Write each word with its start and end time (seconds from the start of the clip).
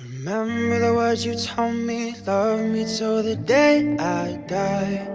Remember 0.00 0.80
the 0.80 0.92
words 0.92 1.24
you 1.24 1.36
told 1.36 1.76
me, 1.76 2.16
love 2.26 2.58
me 2.58 2.84
till 2.84 3.22
the 3.22 3.36
day 3.36 3.96
I 3.96 4.36
die. 4.48 5.06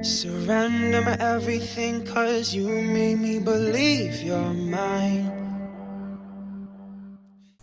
Surrender 0.00 1.02
my 1.02 1.16
everything, 1.18 2.06
cause 2.06 2.54
you 2.54 2.68
made 2.68 3.18
me 3.18 3.40
believe 3.40 4.22
you're 4.22 4.54
mine. 4.54 5.44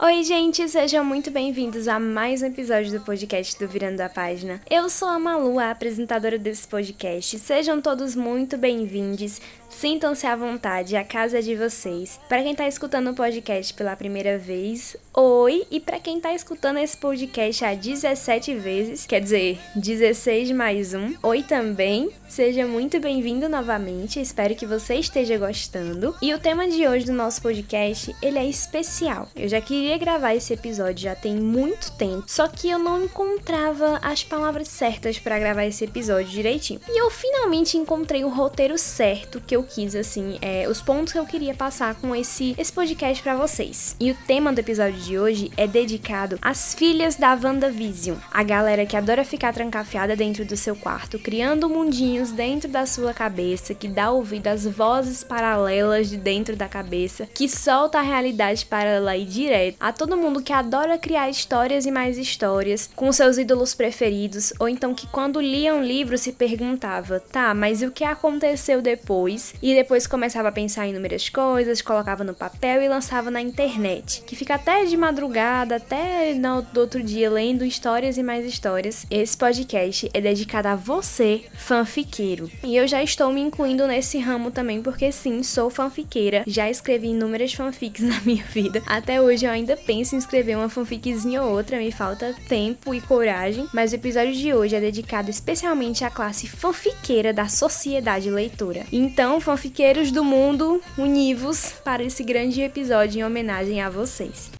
Oi, 0.04 0.24
gente, 0.24 0.68
sejam 0.68 1.06
muito 1.06 1.30
bem-vindos 1.30 1.88
a 1.88 2.00
mais 2.00 2.42
um 2.42 2.48
episódio 2.48 2.92
do 2.92 3.06
podcast 3.06 3.58
do 3.60 3.68
Virando 3.68 4.02
a 4.02 4.10
Página. 4.10 4.60
Eu 4.68 4.90
sou 4.90 5.08
a 5.08 5.20
Malu, 5.20 5.60
a 5.60 5.70
apresentadora 5.70 6.40
desse 6.40 6.68
podcast. 6.68 7.38
Sejam 7.38 7.80
todos 7.80 8.16
muito 8.16 8.58
bem-vindos. 8.58 9.40
Sintam-se 9.72 10.28
à 10.28 10.36
vontade, 10.36 10.96
a 10.96 11.04
casa 11.04 11.40
é 11.40 11.42
de 11.42 11.56
vocês. 11.56 12.20
Para 12.30 12.44
quem 12.44 12.52
está 12.52 12.68
escutando 12.68 13.10
o 13.10 13.16
podcast 13.16 13.74
pela 13.74 13.96
primeira 13.96 14.38
vez, 14.38 14.96
oi! 15.14 15.66
E 15.72 15.80
para 15.80 16.00
quem 16.00 16.18
está 16.18 16.34
escutando 16.34 16.78
esse 16.78 16.96
podcast 16.96 17.66
há 17.66 17.74
17 17.74 18.54
vezes, 18.56 19.06
quer 19.06 19.22
dizer, 19.22 19.60
16 19.76 20.52
mais 20.52 20.94
um, 20.94 21.16
oi 21.24 21.42
também. 21.42 22.12
Seja 22.30 22.66
muito 22.66 23.00
bem-vindo 23.00 23.50
novamente, 23.50 24.22
espero 24.22 24.56
que 24.56 24.66
você 24.66 24.96
esteja 24.96 25.38
gostando. 25.38 26.16
E 26.22 26.34
o 26.34 26.40
tema 26.40 26.68
de 26.68 26.88
hoje 26.88 27.06
do 27.06 27.12
nosso 27.12 27.42
podcast, 27.42 28.16
ele 28.22 28.38
é 28.38 28.46
especial. 28.46 29.28
Eu 29.36 29.50
já 29.50 29.60
queria 29.60 29.98
gravar 29.98 30.36
esse 30.36 30.54
episódio 30.54 31.04
já 31.04 31.16
tem 31.16 31.36
muito 31.36 31.92
tempo, 31.94 32.24
só 32.28 32.48
que 32.48 32.70
eu 32.70 32.80
não 32.80 33.04
encontrava 33.04 34.00
as 34.02 34.24
palavras 34.24 34.68
certas 34.68 35.18
para 35.20 35.40
gravar 35.40 35.66
esse 35.66 35.84
episódio 35.84 36.30
direitinho. 36.30 36.80
E 36.88 37.02
eu 37.02 37.10
finalmente 37.10 37.78
encontrei 37.78 38.24
o 38.24 38.30
roteiro 38.30 38.78
certo 38.78 39.42
que 39.42 39.56
eu 39.56 39.61
quis, 39.64 39.96
assim, 39.96 40.38
é, 40.42 40.68
os 40.68 40.82
pontos 40.82 41.14
que 41.14 41.20
eu 41.20 41.26
queria 41.26 41.54
passar 41.54 41.96
com 41.96 42.16
esse, 42.16 42.56
esse 42.58 42.72
podcast 42.72 43.22
para 43.22 43.36
vocês. 43.36 43.96
E 44.00 44.12
o 44.12 44.18
tema 44.28 44.54
do 44.54 44.60
episódio 44.60 45.00
de 45.00 45.18
hoje 45.18 45.52
é 45.58 45.68
dedicado 45.68 46.38
às 46.42 46.74
filhas 46.74 47.16
da 47.16 47.34
WandaVision, 47.34 48.18
a 48.32 48.44
galera 48.44 48.86
que 48.86 48.98
adora 48.98 49.24
ficar 49.24 49.54
trancafiada 49.54 50.16
dentro 50.16 50.46
do 50.46 50.58
seu 50.58 50.76
quarto, 50.76 51.20
criando 51.20 51.70
mundinhos 51.70 52.32
dentro 52.32 52.70
da 52.70 52.86
sua 52.86 53.14
cabeça, 53.14 53.74
que 53.74 53.88
dá 53.88 54.12
ouvido 54.12 54.48
às 54.48 54.66
vozes 54.66 55.24
paralelas 55.24 56.10
de 56.10 56.18
dentro 56.18 56.56
da 56.56 56.68
cabeça, 56.68 57.28
que 57.34 57.48
solta 57.48 58.00
a 58.00 58.02
realidade 58.02 58.66
paralela 58.66 59.16
e 59.18 59.26
direto, 59.26 59.78
a 59.80 59.92
todo 59.92 60.18
mundo 60.18 60.42
que 60.42 60.54
adora 60.54 60.98
criar 60.98 61.30
histórias 61.30 61.86
e 61.86 61.92
mais 61.92 62.18
histórias 62.18 62.90
com 62.96 63.12
seus 63.12 63.38
ídolos 63.38 63.74
preferidos, 63.74 64.54
ou 64.60 64.68
então 64.68 64.94
que 64.94 65.08
quando 65.08 65.42
lia 65.42 65.74
um 65.74 65.84
livro 65.84 66.18
se 66.18 66.32
perguntava, 66.32 67.20
tá, 67.20 67.54
mas 67.54 67.82
o 67.82 67.92
que 67.92 68.04
aconteceu 68.04 68.82
depois? 68.82 69.51
E 69.62 69.74
depois 69.74 70.08
começava 70.08 70.50
a 70.50 70.52
pensar 70.52 70.86
em 70.86 70.92
inúmeras 70.92 71.30
coisas, 71.30 71.82
colocava 71.82 72.24
no 72.24 72.34
papel 72.34 72.82
e 72.82 72.88
lançava 72.88 73.32
na 73.32 73.42
internet, 73.42 74.24
que 74.26 74.36
fica 74.36 74.56
até 74.56 74.86
de 74.86 74.96
madrugada, 74.96 75.78
até 75.78 76.34
no 76.34 76.66
outro 76.76 77.02
dia 77.02 77.30
lendo 77.30 77.66
histórias 77.66 78.18
e 78.18 78.24
mais 78.24 78.46
histórias. 78.46 79.06
Esse 79.10 79.36
podcast 79.36 80.10
é 80.14 80.22
dedicado 80.22 80.68
a 80.68 80.76
você, 80.76 81.44
fanfiqueiro. 81.54 82.50
E 82.64 82.76
eu 82.76 82.88
já 82.88 83.04
estou 83.04 83.32
me 83.32 83.42
incluindo 83.42 83.88
nesse 83.88 84.18
ramo 84.18 84.52
também, 84.52 84.82
porque 84.82 85.12
sim, 85.12 85.44
sou 85.44 85.70
fanfiqueira. 85.70 86.44
Já 86.48 86.70
escrevi 86.70 87.08
inúmeras 87.08 87.54
fanfics 87.54 88.02
na 88.08 88.20
minha 88.22 88.44
vida. 88.46 88.82
Até 88.86 89.22
hoje 89.22 89.46
eu 89.46 89.52
ainda 89.52 89.76
penso 89.76 90.16
em 90.16 90.18
escrever 90.18 90.56
uma 90.56 90.70
fanficzinha 90.70 91.44
ou 91.44 91.52
outra, 91.52 91.78
me 91.78 91.92
falta 91.92 92.34
tempo 92.48 92.94
e 92.94 93.02
coragem, 93.02 93.68
mas 93.74 93.92
o 93.92 93.96
episódio 93.96 94.34
de 94.34 94.54
hoje 94.54 94.76
é 94.76 94.80
dedicado 94.80 95.30
especialmente 95.30 96.06
à 96.06 96.10
classe 96.10 96.48
fanfiqueira 96.48 97.34
da 97.34 97.48
sociedade 97.48 98.30
leitora. 98.30 98.86
Então, 98.92 99.41
fanfiqueiros 99.42 100.12
do 100.12 100.24
mundo, 100.24 100.82
univos 100.98 101.74
para 101.84 102.04
esse 102.04 102.24
grande 102.24 102.62
episódio 102.62 103.20
em 103.20 103.24
homenagem 103.24 103.82
a 103.82 103.90
vocês. 103.90 104.52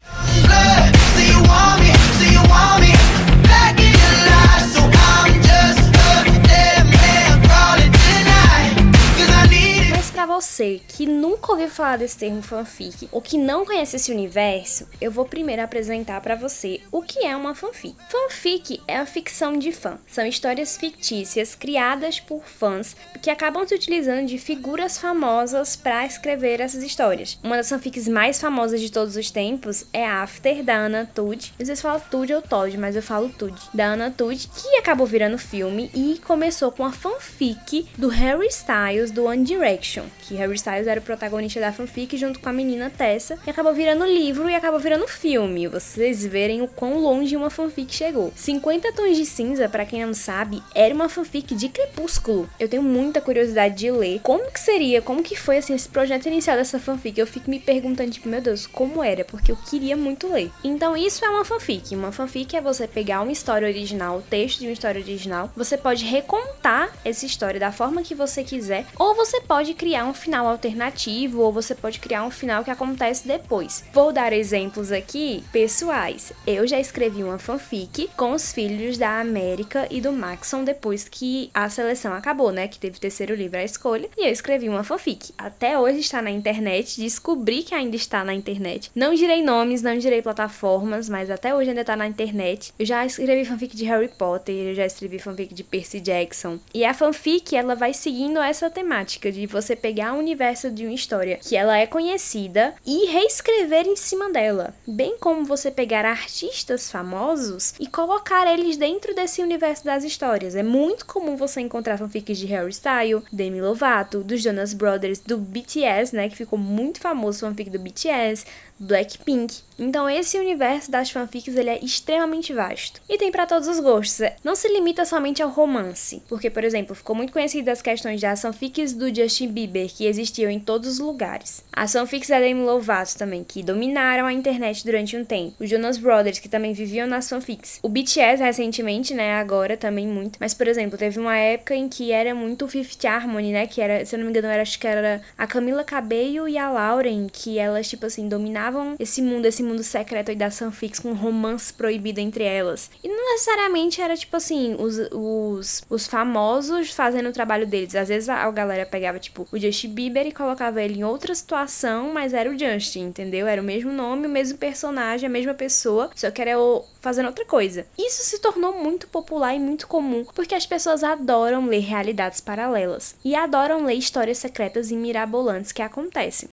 Você 10.42 10.80
que 10.88 11.06
nunca 11.06 11.52
ouviu 11.52 11.68
falar 11.68 11.98
desse 11.98 12.18
termo 12.18 12.42
fanfic 12.42 13.08
ou 13.12 13.22
que 13.22 13.38
não 13.38 13.64
conhece 13.64 13.94
esse 13.94 14.10
universo, 14.10 14.88
eu 15.00 15.10
vou 15.10 15.24
primeiro 15.24 15.62
apresentar 15.62 16.20
para 16.20 16.34
você 16.34 16.80
o 16.90 17.00
que 17.00 17.24
é 17.24 17.36
uma 17.36 17.54
fanfic. 17.54 17.94
Fanfic 18.10 18.82
é 18.88 18.96
a 18.98 19.06
ficção 19.06 19.56
de 19.56 19.70
fã. 19.70 19.98
São 20.06 20.26
histórias 20.26 20.76
fictícias 20.76 21.54
criadas 21.54 22.18
por 22.18 22.44
fãs 22.44 22.96
que 23.22 23.30
acabam 23.30 23.66
se 23.66 23.74
utilizando 23.74 24.26
de 24.26 24.36
figuras 24.36 24.98
famosas 24.98 25.76
para 25.76 26.04
escrever 26.04 26.60
essas 26.60 26.82
histórias. 26.82 27.38
Uma 27.42 27.56
das 27.56 27.68
fanfics 27.68 28.08
mais 28.08 28.40
famosas 28.40 28.80
de 28.80 28.90
todos 28.90 29.14
os 29.14 29.30
tempos 29.30 29.86
é 29.92 30.04
After 30.04 30.64
da 30.64 30.76
Anna 30.76 31.08
Tudd. 31.14 31.52
Não 31.56 31.66
sei 31.66 31.76
se 31.76 31.82
fala 31.82 32.00
Tudd 32.00 32.32
ou 32.34 32.42
Todd, 32.42 32.76
mas 32.76 32.96
eu 32.96 33.02
falo 33.02 33.28
Tudd. 33.28 33.56
Da 33.72 33.92
Anna 33.92 34.10
Tudd, 34.10 34.48
que 34.48 34.76
acabou 34.76 35.06
virando 35.06 35.38
filme 35.38 35.88
e 35.94 36.20
começou 36.26 36.72
com 36.72 36.84
a 36.84 36.90
fanfic 36.90 37.88
do 37.96 38.08
Harry 38.08 38.48
Styles 38.48 39.12
do 39.12 39.26
One 39.26 39.44
Direction 39.44 40.04
que 40.31 40.31
Harry 40.36 40.54
Styles 40.54 40.86
era 40.86 41.00
o 41.00 41.02
protagonista 41.02 41.60
da 41.60 41.72
fanfic 41.72 42.16
junto 42.16 42.40
com 42.40 42.48
a 42.48 42.52
menina 42.52 42.90
Tessa, 42.90 43.38
e 43.46 43.50
acabou 43.50 43.74
virando 43.74 44.04
livro 44.04 44.48
e 44.48 44.54
acabou 44.54 44.80
virando 44.80 45.08
filme. 45.08 45.68
Vocês 45.68 46.24
verem 46.26 46.62
o 46.62 46.68
quão 46.68 46.98
longe 46.98 47.36
uma 47.36 47.50
fanfic 47.50 47.94
chegou. 47.94 48.32
50 48.34 48.92
Tons 48.92 49.16
de 49.16 49.26
Cinza, 49.26 49.68
para 49.68 49.86
quem 49.86 50.04
não 50.04 50.14
sabe, 50.14 50.62
era 50.74 50.94
uma 50.94 51.08
fanfic 51.08 51.54
de 51.54 51.68
Crepúsculo. 51.68 52.48
Eu 52.58 52.68
tenho 52.68 52.82
muita 52.82 53.20
curiosidade 53.20 53.74
de 53.76 53.90
ler 53.90 54.20
como 54.22 54.50
que 54.50 54.60
seria, 54.60 55.02
como 55.02 55.22
que 55.22 55.36
foi 55.36 55.58
assim 55.58 55.74
esse 55.74 55.88
projeto 55.88 56.26
inicial 56.26 56.56
dessa 56.56 56.78
fanfic. 56.78 57.18
Eu 57.18 57.26
fico 57.26 57.50
me 57.50 57.58
perguntando 57.58 58.10
tipo, 58.10 58.28
meu 58.28 58.40
Deus, 58.40 58.66
como 58.66 59.02
era? 59.02 59.24
Porque 59.24 59.52
eu 59.52 59.56
queria 59.56 59.96
muito 59.96 60.32
ler. 60.32 60.50
Então 60.64 60.96
isso 60.96 61.24
é 61.24 61.28
uma 61.28 61.44
fanfic. 61.44 61.94
Uma 61.94 62.12
fanfic 62.12 62.56
é 62.56 62.60
você 62.60 62.86
pegar 62.86 63.22
uma 63.22 63.32
história 63.32 63.66
original, 63.66 64.18
o 64.18 64.22
texto 64.22 64.60
de 64.60 64.66
uma 64.66 64.72
história 64.72 65.00
original, 65.00 65.50
você 65.56 65.76
pode 65.76 66.04
recontar 66.04 66.92
essa 67.04 67.26
história 67.26 67.58
da 67.58 67.72
forma 67.72 68.02
que 68.02 68.14
você 68.14 68.44
quiser, 68.44 68.86
ou 68.98 69.14
você 69.14 69.40
pode 69.40 69.74
criar 69.74 70.04
um 70.04 70.14
final 70.22 70.46
alternativo 70.46 71.40
ou 71.40 71.52
você 71.52 71.74
pode 71.74 71.98
criar 71.98 72.24
um 72.24 72.30
final 72.30 72.62
que 72.62 72.70
acontece 72.70 73.26
depois. 73.26 73.84
Vou 73.92 74.12
dar 74.12 74.32
exemplos 74.32 74.92
aqui 74.92 75.42
pessoais. 75.52 76.32
Eu 76.46 76.66
já 76.66 76.78
escrevi 76.78 77.22
uma 77.24 77.38
fanfic 77.38 78.08
com 78.16 78.32
os 78.32 78.52
filhos 78.52 78.96
da 78.96 79.20
América 79.20 79.86
e 79.90 80.00
do 80.00 80.12
Maxon 80.12 80.62
depois 80.62 81.08
que 81.08 81.50
a 81.52 81.68
seleção 81.68 82.14
acabou, 82.14 82.52
né? 82.52 82.68
Que 82.68 82.78
teve 82.78 82.96
o 82.96 83.00
terceiro 83.00 83.34
livro 83.34 83.58
à 83.58 83.64
escolha. 83.64 84.08
E 84.16 84.26
eu 84.26 84.32
escrevi 84.32 84.68
uma 84.68 84.84
fanfic. 84.84 85.32
Até 85.36 85.78
hoje 85.78 85.98
está 85.98 86.22
na 86.22 86.30
internet, 86.30 87.00
descobri 87.00 87.62
que 87.62 87.74
ainda 87.74 87.96
está 87.96 88.24
na 88.24 88.32
internet. 88.32 88.90
Não 88.94 89.14
direi 89.14 89.42
nomes, 89.42 89.82
não 89.82 89.98
direi 89.98 90.22
plataformas, 90.22 91.08
mas 91.08 91.30
até 91.30 91.54
hoje 91.54 91.70
ainda 91.70 91.80
está 91.80 91.96
na 91.96 92.06
internet. 92.06 92.72
Eu 92.78 92.86
já 92.86 93.04
escrevi 93.04 93.44
fanfic 93.44 93.76
de 93.76 93.84
Harry 93.84 94.08
Potter, 94.08 94.54
eu 94.54 94.74
já 94.74 94.86
escrevi 94.86 95.18
fanfic 95.18 95.52
de 95.52 95.64
Percy 95.64 96.00
Jackson. 96.00 96.58
E 96.72 96.84
a 96.84 96.94
fanfic, 96.94 97.56
ela 97.56 97.74
vai 97.74 97.92
seguindo 97.92 98.40
essa 98.40 98.70
temática 98.70 99.32
de 99.32 99.46
você 99.46 99.74
pegar 99.74 100.01
o 100.10 100.18
universo 100.18 100.70
de 100.70 100.84
uma 100.84 100.94
história 100.94 101.36
que 101.36 101.54
ela 101.54 101.76
é 101.76 101.86
conhecida 101.86 102.74
e 102.86 103.06
reescrever 103.06 103.86
em 103.86 103.96
cima 103.96 104.30
dela. 104.30 104.74
Bem 104.86 105.18
como 105.18 105.44
você 105.44 105.70
pegar 105.70 106.04
artistas 106.04 106.90
famosos 106.90 107.74
e 107.78 107.86
colocar 107.86 108.46
eles 108.52 108.76
dentro 108.76 109.14
desse 109.14 109.42
universo 109.42 109.84
das 109.84 110.04
histórias. 110.04 110.56
É 110.56 110.62
muito 110.62 111.04
comum 111.04 111.36
você 111.36 111.60
encontrar 111.60 111.98
fanfics 111.98 112.38
de 112.38 112.46
Harry 112.46 112.70
Styles, 112.70 113.22
Demi 113.30 113.60
Lovato, 113.60 114.24
dos 114.24 114.42
Jonas 114.42 114.72
Brothers, 114.72 115.18
do 115.18 115.36
BTS, 115.36 116.16
né, 116.16 116.28
que 116.28 116.36
ficou 116.36 116.58
muito 116.58 117.00
famoso 117.00 117.40
fanfic 117.40 117.68
do 117.68 117.78
BTS, 117.78 118.46
Blackpink. 118.82 119.62
Então 119.78 120.08
esse 120.08 120.38
universo 120.38 120.90
das 120.90 121.10
fanfics 121.10 121.56
ele 121.56 121.70
é 121.70 121.78
extremamente 121.82 122.52
vasto 122.52 123.00
e 123.08 123.16
tem 123.16 123.30
para 123.30 123.46
todos 123.46 123.68
os 123.68 123.80
gostos. 123.80 124.28
Não 124.44 124.54
se 124.54 124.68
limita 124.68 125.04
somente 125.04 125.42
ao 125.42 125.48
romance, 125.48 126.22
porque 126.28 126.50
por 126.50 126.62
exemplo 126.62 126.94
ficou 126.94 127.16
muito 127.16 127.32
conhecida 127.32 127.72
as 127.72 127.82
questões 127.82 128.20
das 128.20 128.42
fanfics 128.42 128.92
do 128.92 129.12
Justin 129.12 129.48
Bieber 129.48 129.88
que 129.88 130.06
existiam 130.06 130.50
em 130.50 130.60
todos 130.60 130.88
os 130.88 130.98
lugares. 130.98 131.64
As 131.72 131.92
fanfics 131.92 132.28
da 132.28 132.38
Demi 132.38 132.62
Lovato 132.62 133.16
também 133.16 133.44
que 133.44 133.62
dominaram 133.62 134.26
a 134.26 134.32
internet 134.32 134.84
durante 134.84 135.16
um 135.16 135.24
tempo. 135.24 135.54
Os 135.58 135.70
Jonas 135.70 135.96
Brothers 135.96 136.38
que 136.38 136.48
também 136.48 136.72
viviam 136.72 137.06
nas 137.06 137.28
fanfics. 137.28 137.78
O 137.82 137.88
BTS 137.88 138.42
recentemente, 138.42 139.14
né, 139.14 139.34
agora 139.34 139.76
também 139.76 140.06
muito. 140.06 140.38
Mas 140.38 140.54
por 140.54 140.68
exemplo 140.68 140.98
teve 140.98 141.18
uma 141.18 141.36
época 141.36 141.74
em 141.74 141.88
que 141.88 142.12
era 142.12 142.34
muito 142.34 142.68
Fifth 142.68 143.04
Harmony, 143.04 143.52
né, 143.52 143.66
que 143.66 143.80
era, 143.80 144.04
se 144.04 144.14
eu 144.14 144.18
não 144.18 144.26
me 144.26 144.30
engano, 144.30 144.48
era 144.48 144.62
acho 144.62 144.78
que 144.78 144.86
era 144.86 145.22
a 145.36 145.46
Camila 145.46 145.82
Cabello 145.82 146.48
e 146.48 146.58
a 146.58 146.70
Lauren 146.70 147.26
que 147.32 147.58
elas 147.58 147.88
tipo 147.88 148.06
assim 148.06 148.28
dominavam 148.28 148.71
esse 148.98 149.22
mundo, 149.22 149.46
esse 149.46 149.62
mundo 149.62 149.82
secreto 149.82 150.30
aí 150.30 150.36
das 150.36 150.58
fanfics 150.58 151.00
com 151.00 151.12
romance 151.12 151.72
proibido 151.72 152.20
entre 152.20 152.44
elas. 152.44 152.90
E 153.02 153.08
não 153.08 153.32
necessariamente 153.32 154.00
era 154.00 154.16
tipo 154.16 154.36
assim, 154.36 154.76
os, 154.78 154.98
os, 155.12 155.82
os 155.88 156.06
famosos 156.06 156.90
fazendo 156.90 157.28
o 157.28 157.32
trabalho 157.32 157.66
deles. 157.66 157.94
Às 157.94 158.08
vezes 158.08 158.28
a, 158.28 158.44
a 158.44 158.50
galera 158.50 158.86
pegava 158.86 159.18
tipo 159.18 159.46
o 159.50 159.58
Justin 159.58 159.88
Bieber 159.88 160.26
e 160.26 160.32
colocava 160.32 160.82
ele 160.82 161.00
em 161.00 161.04
outra 161.04 161.34
situação, 161.34 162.12
mas 162.12 162.32
era 162.32 162.50
o 162.50 162.58
Justin, 162.58 163.06
entendeu? 163.06 163.46
Era 163.46 163.60
o 163.60 163.64
mesmo 163.64 163.92
nome, 163.92 164.26
o 164.26 164.30
mesmo 164.30 164.58
personagem, 164.58 165.26
a 165.26 165.30
mesma 165.30 165.54
pessoa, 165.54 166.10
só 166.14 166.30
que 166.30 166.40
era 166.40 166.58
o, 166.58 166.84
fazendo 167.00 167.26
outra 167.26 167.44
coisa. 167.44 167.86
Isso 167.98 168.22
se 168.22 168.38
tornou 168.38 168.72
muito 168.72 169.08
popular 169.08 169.54
e 169.54 169.58
muito 169.58 169.86
comum 169.86 170.24
porque 170.34 170.54
as 170.54 170.66
pessoas 170.66 171.02
adoram 171.02 171.66
ler 171.66 171.80
realidades 171.80 172.40
paralelas 172.40 173.14
e 173.24 173.34
adoram 173.34 173.84
ler 173.84 173.94
histórias 173.94 174.38
secretas 174.38 174.90
e 174.90 174.96
mirabolantes 174.96 175.72
que 175.72 175.82
acontecem. 175.82 176.48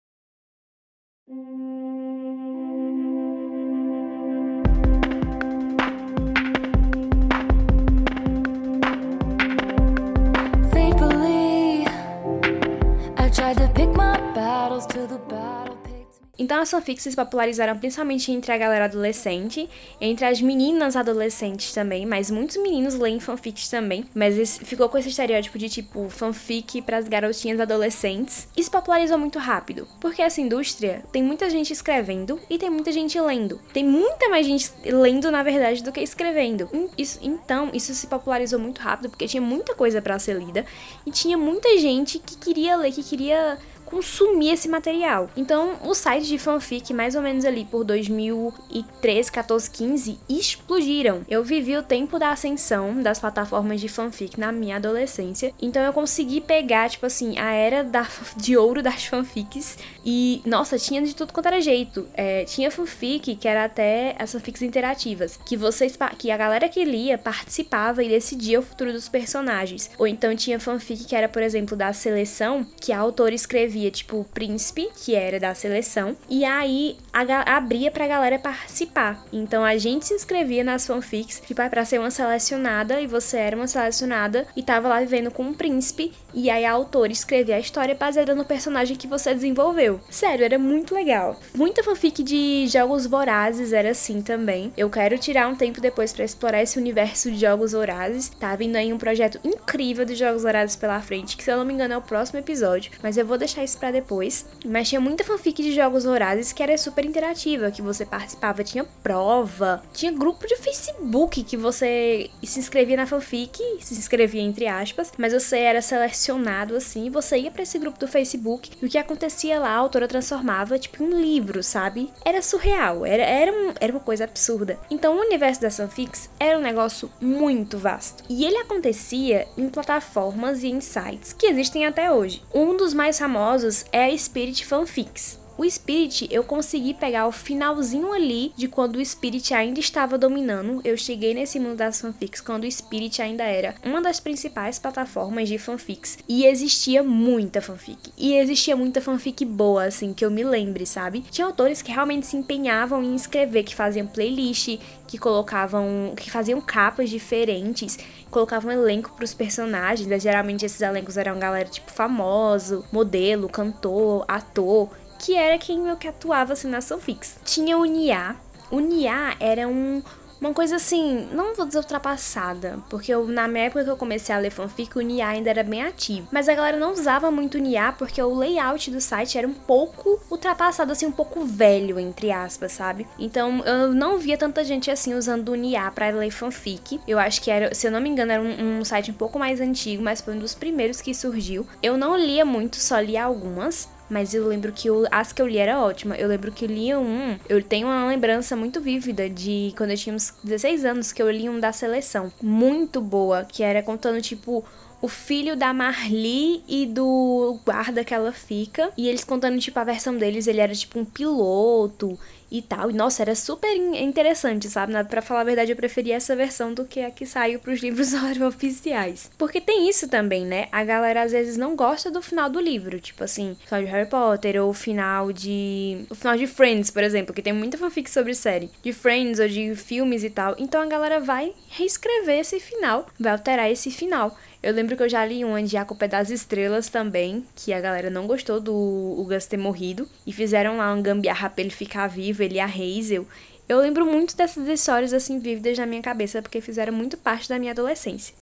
Então 16.39 16.61
as 16.61 16.71
fanfics 16.71 17.05
se 17.05 17.15
popularizaram 17.15 17.79
principalmente 17.79 18.33
entre 18.33 18.51
a 18.53 18.59
galera 18.59 18.87
adolescente, 18.87 19.69
entre 20.01 20.25
as 20.25 20.41
meninas 20.41 20.97
adolescentes 20.97 21.73
também, 21.73 22.05
mas 22.05 22.31
muitos 22.31 22.57
meninos 22.57 22.95
leem 22.95 23.21
fanfics 23.21 23.69
também, 23.69 24.05
mas 24.15 24.59
ficou 24.59 24.89
com 24.89 24.99
esse 24.99 25.09
estereótipo 25.09 25.59
de 25.59 25.69
tipo 25.69 26.09
fanfic 26.09 26.83
para 26.83 26.99
as 26.99 27.09
garotinhas 27.09 27.61
adolescentes. 27.61 28.49
Isso 28.57 28.71
popularizou 28.71 29.17
muito 29.17 29.39
rápido, 29.39 29.87
porque 30.01 30.23
essa 30.23 30.41
indústria 30.41 31.05
tem 31.13 31.23
muita 31.23 31.49
gente 31.49 31.73
escrevendo 31.73 32.41
e 32.51 32.59
tem 32.59 32.71
muita 32.71 32.91
gente 32.91 33.19
lendo. 33.21 33.61
Tem 33.73 33.85
muita 33.85 34.29
mais 34.29 34.45
gente 34.45 34.71
lendo, 34.85 35.31
na 35.31 35.43
verdade, 35.43 35.83
do 35.83 35.93
que 35.93 36.01
escrevendo. 36.01 36.69
Isso, 36.99 37.21
então, 37.23 37.71
isso 37.73 37.95
se 37.95 38.07
popularizou 38.09 38.59
muito 38.59 38.81
rápido 38.81 39.09
porque 39.09 39.29
tinha 39.29 39.41
muita 39.41 39.75
coisa 39.75 40.03
para 40.03 40.19
ser 40.19 40.37
lida 40.37 40.67
e 41.07 41.11
tinha 41.13 41.39
muita 41.39 41.79
gente 41.79 42.19
que 42.19 42.37
queria 42.37 42.77
ler, 42.77 42.93
que 42.93 43.03
queria 43.03 43.59
consumir 43.85 44.51
esse 44.51 44.69
material. 44.69 45.29
Então, 45.37 45.77
os 45.85 45.99
sites 45.99 46.27
de 46.27 46.39
fanfic, 46.39 46.93
mais 46.93 47.15
ou 47.15 47.23
menos 47.23 47.45
ali 47.45 47.65
por 47.65 47.85
2013, 47.85 49.31
14, 49.31 49.71
15, 49.71 50.19
explodiram. 50.29 51.23
Eu 51.29 51.45
vivi 51.45 51.77
o 51.77 51.83
tempo 51.83 52.19
da 52.19 52.31
ascensão 52.31 53.03
das 53.03 53.19
plataformas 53.19 53.81
de 53.81 53.89
fanfic 53.89 54.39
na 54.39 54.53
minha 54.53 54.77
adolescência. 54.77 55.53
Então, 55.61 55.83
eu 55.83 55.93
consegui 55.93 56.41
pegar, 56.41 56.89
tipo 56.91 57.07
assim, 57.07 57.39
a 57.39 57.53
era 57.53 57.85
da, 57.85 58.07
de 58.37 58.57
ouro 58.57 58.83
das 58.83 59.05
fanfics. 59.07 59.79
E, 60.05 60.43
nossa, 60.45 60.79
tinha 60.79 61.03
de 61.03 61.15
tudo 61.15 61.33
quanto 61.33 61.47
era 61.47 61.61
jeito. 61.61 62.07
É, 62.15 62.45
tinha 62.45 62.71
fanfic 62.71 63.37
que 63.37 63.49
era 63.49 63.65
até 63.65 64.15
as 64.19 64.33
fanfics 64.33 64.63
interativas, 64.63 65.39
que 65.45 65.57
vocês, 65.57 65.99
que 66.19 66.31
a 66.31 66.37
galera 66.37 66.69
que 66.69 66.85
lia 66.85 67.17
participava 67.17 68.03
e 68.03 68.09
decidia 68.09 68.59
o 68.59 68.63
futuro 68.63 68.93
dos 68.93 69.09
personagens. 69.09 69.91
Ou 69.99 70.07
então 70.07 70.35
tinha 70.35 70.61
fanfic 70.61 71.05
que 71.05 71.17
era, 71.17 71.29
por 71.29 71.43
exemplo, 71.43 71.77
da 71.77 71.93
seleção, 71.93 72.67
que 72.81 72.93
a 72.93 72.99
autora 72.99 73.35
escrevia 73.35 73.84
tipo, 73.91 74.19
o 74.19 74.25
príncipe, 74.25 74.89
que 74.95 75.15
era 75.15 75.39
da 75.41 75.55
seleção, 75.55 76.17
e 76.29 76.45
aí 76.45 76.97
a, 77.15 77.57
abria 77.57 77.91
pra 77.91 78.09
galera 78.09 78.39
participar. 78.39 79.25
Então 79.33 79.65
a 79.65 79.77
gente 79.77 80.07
se 80.07 80.15
inscrevia 80.15 80.65
nas 80.65 80.87
fanfics, 80.87 81.41
é 81.57 81.69
pra 81.69 81.85
ser 81.85 82.01
uma 82.01 82.11
selecionada, 82.11 83.01
e 83.01 83.07
você 83.07 83.37
era 83.37 83.57
uma 83.57 83.69
selecionada, 83.69 84.47
e 84.57 84.63
tava 84.63 84.89
lá 84.89 85.01
vivendo 85.01 85.31
com 85.31 85.45
um 85.45 85.55
príncipe, 85.55 86.13
e 86.35 86.51
aí 86.51 86.65
a 86.65 86.73
autora 86.73 87.13
escrevia 87.13 87.57
a 87.57 87.61
história 87.61 87.95
baseada 87.95 88.35
no 88.35 88.45
personagem 88.45 88.97
que 88.97 89.07
você 89.07 89.33
desenvolveu. 89.33 90.01
Sério, 90.11 90.45
era 90.45 90.59
muito 90.59 90.95
legal. 90.95 91.39
Muita 91.55 91.85
fanfic 91.85 92.23
de 92.23 92.67
jogos 92.67 93.07
vorazes 93.07 93.73
era 93.73 93.91
assim 93.91 94.21
também. 94.21 94.73
Eu 94.77 94.91
quero 94.91 95.17
tirar 95.17 95.49
um 95.49 95.55
tempo 95.55 95.81
depois 95.81 96.13
para 96.13 96.25
explorar 96.25 96.63
esse 96.63 96.79
universo 96.79 97.31
de 97.31 97.39
jogos 97.39 97.73
vorazes. 97.73 98.29
Tá 98.29 98.57
vindo 98.57 98.77
aí 98.77 98.93
um 98.93 98.99
projeto 98.99 99.39
incrível 99.45 100.05
de 100.05 100.17
jogos 100.17 100.43
vorazes 100.43 100.75
pela 100.75 101.01
frente, 101.01 101.37
que 101.37 101.45
se 101.45 101.53
eu 101.53 101.57
não 101.57 101.65
me 101.65 101.73
engano 101.73 101.95
é 101.95 101.97
o 101.97 102.03
próximo 102.03 102.41
episódio, 102.41 102.93
mas 103.03 103.17
eu 103.17 103.25
vou 103.25 103.39
deixar 103.39 103.63
isso 103.63 103.79
para 103.79 103.93
depois. 103.93 104.47
Mas 104.67 104.89
tinha 104.89 105.01
muita 105.01 105.23
fanfic 105.23 105.63
de 105.63 105.73
jogos 105.73 106.05
vorazes 106.05 106.53
que 106.53 106.63
era 106.63 106.77
super 106.77 107.04
interativa, 107.07 107.71
que 107.71 107.83
você 107.83 108.05
participava, 108.05 108.65
tinha 108.65 108.85
prova, 109.03 109.83
tinha 109.93 110.13
grupo 110.13 110.47
de 110.47 110.57
Facebook 110.57 111.43
que 111.43 111.57
você 111.57 112.31
se 112.43 112.59
inscrevia 112.59 112.97
na 112.97 113.07
fanfic, 113.07 113.59
se 113.81 113.95
inscrevia 113.95 114.43
entre 114.43 114.67
aspas, 114.67 115.13
mas 115.19 115.33
você 115.33 115.59
era 115.59 115.83
selecionado 115.83 116.77
assim, 116.77 117.11
você 117.11 117.39
ia 117.39 117.51
para 117.51 117.63
esse 117.63 117.79
grupo 117.79 117.99
do 117.99 118.09
Facebook 118.09 118.71
e 118.81 118.87
o 118.87 118.89
que 118.89 118.99
acontecia 118.99 119.59
lá, 119.59 119.71
a 119.71 119.77
autora 119.77 120.09
transformava 120.09 120.79
tipo 120.79 121.03
um 121.05 121.21
livro, 121.21 121.63
sabe? 121.63 122.11
Era 122.25 122.43
surreal, 122.43 123.05
era, 123.05 123.23
era, 123.23 123.53
um, 123.53 123.73
era 123.81 123.93
uma 123.93 124.01
coisa 124.01 124.25
absurda. 124.25 124.79
Então 124.91 125.17
o 125.17 125.21
universo 125.21 125.61
das 125.61 125.77
fanfics 125.77 126.31
era 126.39 126.59
um 126.59 126.63
negócio 126.63 127.11
muito 127.21 127.79
vasto. 127.79 128.25
E 128.29 128.45
ele 128.45 128.59
acontecia 128.59 129.47
em 129.57 129.69
plataformas 129.69 130.63
e 130.63 130.69
em 130.69 130.81
sites 130.81 131.33
que 131.33 131.47
existem 131.47 131.87
até 131.87 132.11
hoje. 132.11 132.43
Um 132.55 132.77
dos 132.77 132.95
mais 132.95 133.19
famosos 133.19 133.85
é 133.93 134.07
a 134.07 134.19
Spirit 134.19 134.65
Fanfics. 134.65 135.44
O 135.57 135.65
Spirit, 135.71 136.27
eu 136.33 136.43
consegui 136.43 136.93
pegar 136.93 137.29
o 137.29 137.33
finalzinho 137.33 138.13
ali 138.13 138.53
de 138.57 138.67
quando 138.67 138.97
o 138.97 139.05
Spirit 139.05 139.55
ainda 139.55 139.79
estava 139.79 140.19
dominando. 140.19 140.81
Eu 140.85 140.97
cheguei 140.97 141.33
nesse 141.33 141.61
mundo 141.61 141.77
das 141.77 142.01
fanfics 142.01 142.41
quando 142.41 142.65
o 142.65 142.71
Spirit 142.71 143.23
ainda 143.23 143.45
era 143.45 143.77
uma 143.85 144.03
das 144.03 144.19
principais 144.19 144.81
plataformas 144.81 145.49
de 145.49 145.57
fanfics. 145.57 146.19
E 146.29 146.45
existia 146.45 147.05
muita 147.05 147.61
fanfic. 147.61 148.13
E 148.19 148.35
existia 148.35 148.75
muita 148.75 149.01
fanfic 149.01 149.45
boa, 149.45 149.85
assim, 149.85 150.13
que 150.13 150.25
eu 150.25 150.31
me 150.31 150.43
lembre, 150.43 150.85
sabe? 150.87 151.25
Tinha 151.31 151.47
autores 151.47 151.81
que 151.81 151.93
realmente 151.93 152.27
se 152.27 152.37
empenhavam 152.37 153.01
em 153.03 153.15
escrever, 153.15 153.63
que 153.63 153.77
faziam 153.77 154.09
playlist, 154.09 154.81
que 155.07 155.19
colocavam. 155.19 156.15
que 156.17 156.33
faziam 156.33 156.61
capas 156.61 157.09
diferentes 157.09 157.97
colocavam 158.29 158.73
elenco 158.73 159.13
para 159.13 159.25
os 159.25 159.33
personagens. 159.33 160.09
Né? 160.09 160.19
Geralmente 160.19 160.67
esses 160.67 160.81
elencos 160.81 161.17
eram 161.17 161.39
galera 161.39 161.69
tipo 161.69 161.93
famoso, 161.93 162.85
modelo, 162.91 163.49
cantor, 163.49 164.25
ator 164.27 164.91
que 165.25 165.35
era 165.35 165.57
quem 165.57 165.83
que 165.97 166.07
atuava 166.07 166.53
assim 166.53 166.69
na 166.69 166.83
fanfics. 166.83 167.39
Tinha 167.45 167.79
o 167.79 167.85
Nia. 167.85 168.37
O 168.71 168.79
Nia 168.79 169.37
era 169.41 169.67
um 169.67 170.03
uma 170.41 170.53
coisa 170.53 170.77
assim, 170.77 171.27
não 171.33 171.55
vou 171.55 171.65
dizer 171.65 171.79
ultrapassada, 171.79 172.79
porque 172.91 173.15
eu, 173.15 173.27
na 173.27 173.49
minha 173.49 173.65
época 173.65 173.83
que 173.83 173.89
eu 173.89 173.97
comecei 173.97 174.35
a 174.35 174.39
ler 174.39 174.51
fanfic, 174.51 174.95
o 174.95 175.01
Nia 175.01 175.27
ainda 175.27 175.49
era 175.49 175.63
bem 175.63 175.83
ativo. 175.83 176.29
Mas 176.31 176.51
a 176.51 176.55
galera 176.55 176.77
não 176.77 176.93
usava 176.93 177.31
muito 177.31 177.57
o 177.57 177.61
Nia 177.61 177.95
porque 177.97 178.21
o 178.21 178.35
layout 178.35 178.91
do 178.91 179.01
site 179.01 179.39
era 179.39 179.49
um 179.49 179.55
pouco 179.55 180.21
ultrapassado, 180.31 180.93
assim, 180.93 181.07
um 181.07 181.13
pouco 181.13 181.47
velho, 181.47 181.99
entre 181.99 182.31
aspas, 182.31 182.73
sabe? 182.73 183.07
Então 183.19 183.65
eu 183.65 183.95
não 183.95 184.19
via 184.19 184.37
tanta 184.37 184.63
gente 184.63 184.91
assim 184.91 185.15
usando 185.15 185.49
o 185.49 185.55
Nia 185.55 185.91
pra 185.91 186.11
ler 186.11 186.31
fanfic. 186.31 187.01
Eu 187.09 187.19
acho 187.19 187.41
que 187.41 187.51
era, 187.51 187.75
se 187.75 187.87
eu 187.87 187.91
não 187.91 188.01
me 188.01 188.11
engano, 188.11 188.33
era 188.33 188.43
um, 188.43 188.81
um 188.81 188.85
site 188.85 189.11
um 189.11 189.15
pouco 189.15 189.39
mais 189.39 189.63
antigo, 189.63 190.03
mas 190.03 190.21
foi 190.21 190.35
um 190.35 190.39
dos 190.39 190.55
primeiros 190.55 191.01
que 191.01 191.15
surgiu. 191.15 191.67
Eu 191.83 191.97
não 191.97 192.15
lia 192.17 192.45
muito, 192.45 192.77
só 192.77 193.01
lia 193.01 193.25
algumas. 193.25 193.89
Mas 194.09 194.35
eu 194.35 194.47
lembro 194.47 194.73
que 194.73 194.91
o, 194.91 195.07
as 195.11 195.33
que 195.33 195.41
eu 195.41 195.47
li 195.47 195.59
era 195.59 195.81
ótima. 195.81 196.17
Eu 196.17 196.29
lembro 196.29 196.53
que 196.53 196.65
eu 196.65 196.69
li 196.69 196.95
um. 196.95 197.39
Eu 197.49 197.63
tenho 197.63 197.87
uma 197.87 198.07
lembrança 198.07 198.55
muito 198.55 198.81
vívida 198.81 199.29
de 199.29 199.73
quando 199.77 199.91
eu 199.91 199.97
tinha 199.97 200.15
uns 200.15 200.35
16 200.43 200.85
anos 200.85 201.13
que 201.13 201.23
eu 201.23 201.31
li 201.31 201.49
um 201.49 201.59
da 201.59 201.73
seleção. 201.73 202.33
Muito 202.43 203.01
boa. 203.01 203.45
Que 203.45 203.63
era 203.63 203.83
contando, 203.83 204.21
tipo, 204.21 204.65
o 205.05 205.09
filho 205.09 205.55
da 205.55 205.71
Marli 205.75 206.65
e 206.67 206.87
do 206.87 207.61
guarda 207.63 208.03
que 208.03 208.15
ela 208.15 208.33
fica. 208.33 208.91
E 208.97 209.07
eles 209.07 209.23
contando, 209.23 209.61
tipo, 209.61 209.79
a 209.79 209.85
versão 209.85 210.17
deles, 210.17 210.47
ele 210.47 210.63
era 210.63 210.75
tipo 210.75 210.99
um 210.99 211.05
piloto 211.05 212.19
e 212.51 212.63
tal. 212.63 212.91
E 212.91 212.95
nossa, 212.95 213.21
era 213.21 213.35
super 213.35 213.75
interessante, 213.77 214.71
sabe? 214.71 214.93
Pra 215.05 215.21
falar 215.21 215.43
a 215.43 215.45
verdade, 215.45 215.73
eu 215.73 215.77
preferia 215.77 216.15
essa 216.15 216.35
versão 216.35 216.73
do 216.73 216.87
que 216.87 217.01
a 217.01 217.11
que 217.11 217.27
saiu 217.27 217.59
pros 217.59 217.81
livros 217.81 218.15
oficiais. 218.41 219.31
Porque 219.37 219.61
tem 219.61 219.91
isso 219.91 220.09
também, 220.09 220.47
né? 220.47 220.69
A 220.73 220.83
galera 220.85 221.23
às 221.23 221.33
vezes 221.33 221.59
não 221.59 221.77
gosta 221.77 222.11
do 222.11 222.23
final 222.23 222.49
do 222.49 222.59
livro. 222.59 222.99
Tipo 222.99 223.25
assim, 223.25 223.51
o 223.53 223.67
final 223.67 223.83
de 223.83 223.91
Harry 223.91 224.09
Potter 224.09 224.63
ou 224.63 224.71
o 224.71 224.75
final 224.75 225.33
de. 225.35 226.07
O 226.09 226.15
final 226.15 226.35
de 226.35 226.47
Friends, 226.47 226.91
por 226.91 227.03
exemplo, 227.03 227.35
que 227.35 227.43
tem 227.43 227.53
muita 227.53 227.77
fanfic 227.77 228.09
sobre 228.09 228.35
série. 228.35 228.71
De 228.83 228.93
Friends 228.93 229.39
ou 229.39 229.49
de 229.49 229.75
filmes 229.75 230.25
e 230.25 230.31
tal. 230.31 230.55
Então 230.59 230.81
a 230.81 230.87
galera 230.87 231.21
vai 231.21 231.53
reescrever 231.69 232.39
esse 232.39 232.59
final, 232.59 233.07
vai 233.21 233.33
alterar 233.33 233.71
esse 233.71 233.91
final. 233.91 234.35
Eu 234.65 234.73
lembro 234.73 234.97
que 234.97 235.03
eu 235.03 235.09
já 235.11 235.23
li 235.27 235.45
um 235.45 235.63
de 235.63 235.77
A 235.77 235.87
é 236.01 236.09
das 236.09 236.31
Estrelas 236.31 236.89
também, 236.89 237.45
que 237.55 237.71
a 237.71 237.79
galera 237.83 238.09
não 238.09 238.27
gostou 238.27 238.59
do 238.59 239.23
Gus 239.29 239.45
ter 239.45 239.59
morrido. 239.59 240.09
E 240.27 240.33
fizeram 240.33 240.79
lá 240.79 240.91
um 240.95 241.03
gambiarra 241.03 241.51
pra 241.51 241.61
ele 241.61 241.71
ficar 241.71 242.07
vivo, 242.07 242.43
ele 242.43 242.55
e 242.55 242.61
a 242.61 242.65
Hazel. 242.65 243.27
Eu 243.69 243.79
lembro 243.81 244.07
muito 244.07 244.35
dessas 244.35 244.67
histórias 244.67 245.13
assim 245.13 245.39
vívidas 245.39 245.77
na 245.77 245.85
minha 245.85 246.01
cabeça, 246.01 246.41
porque 246.41 246.63
fizeram 246.63 246.95
muito 246.95 247.19
parte 247.19 247.47
da 247.47 247.59
minha 247.59 247.73
adolescência. 247.73 248.35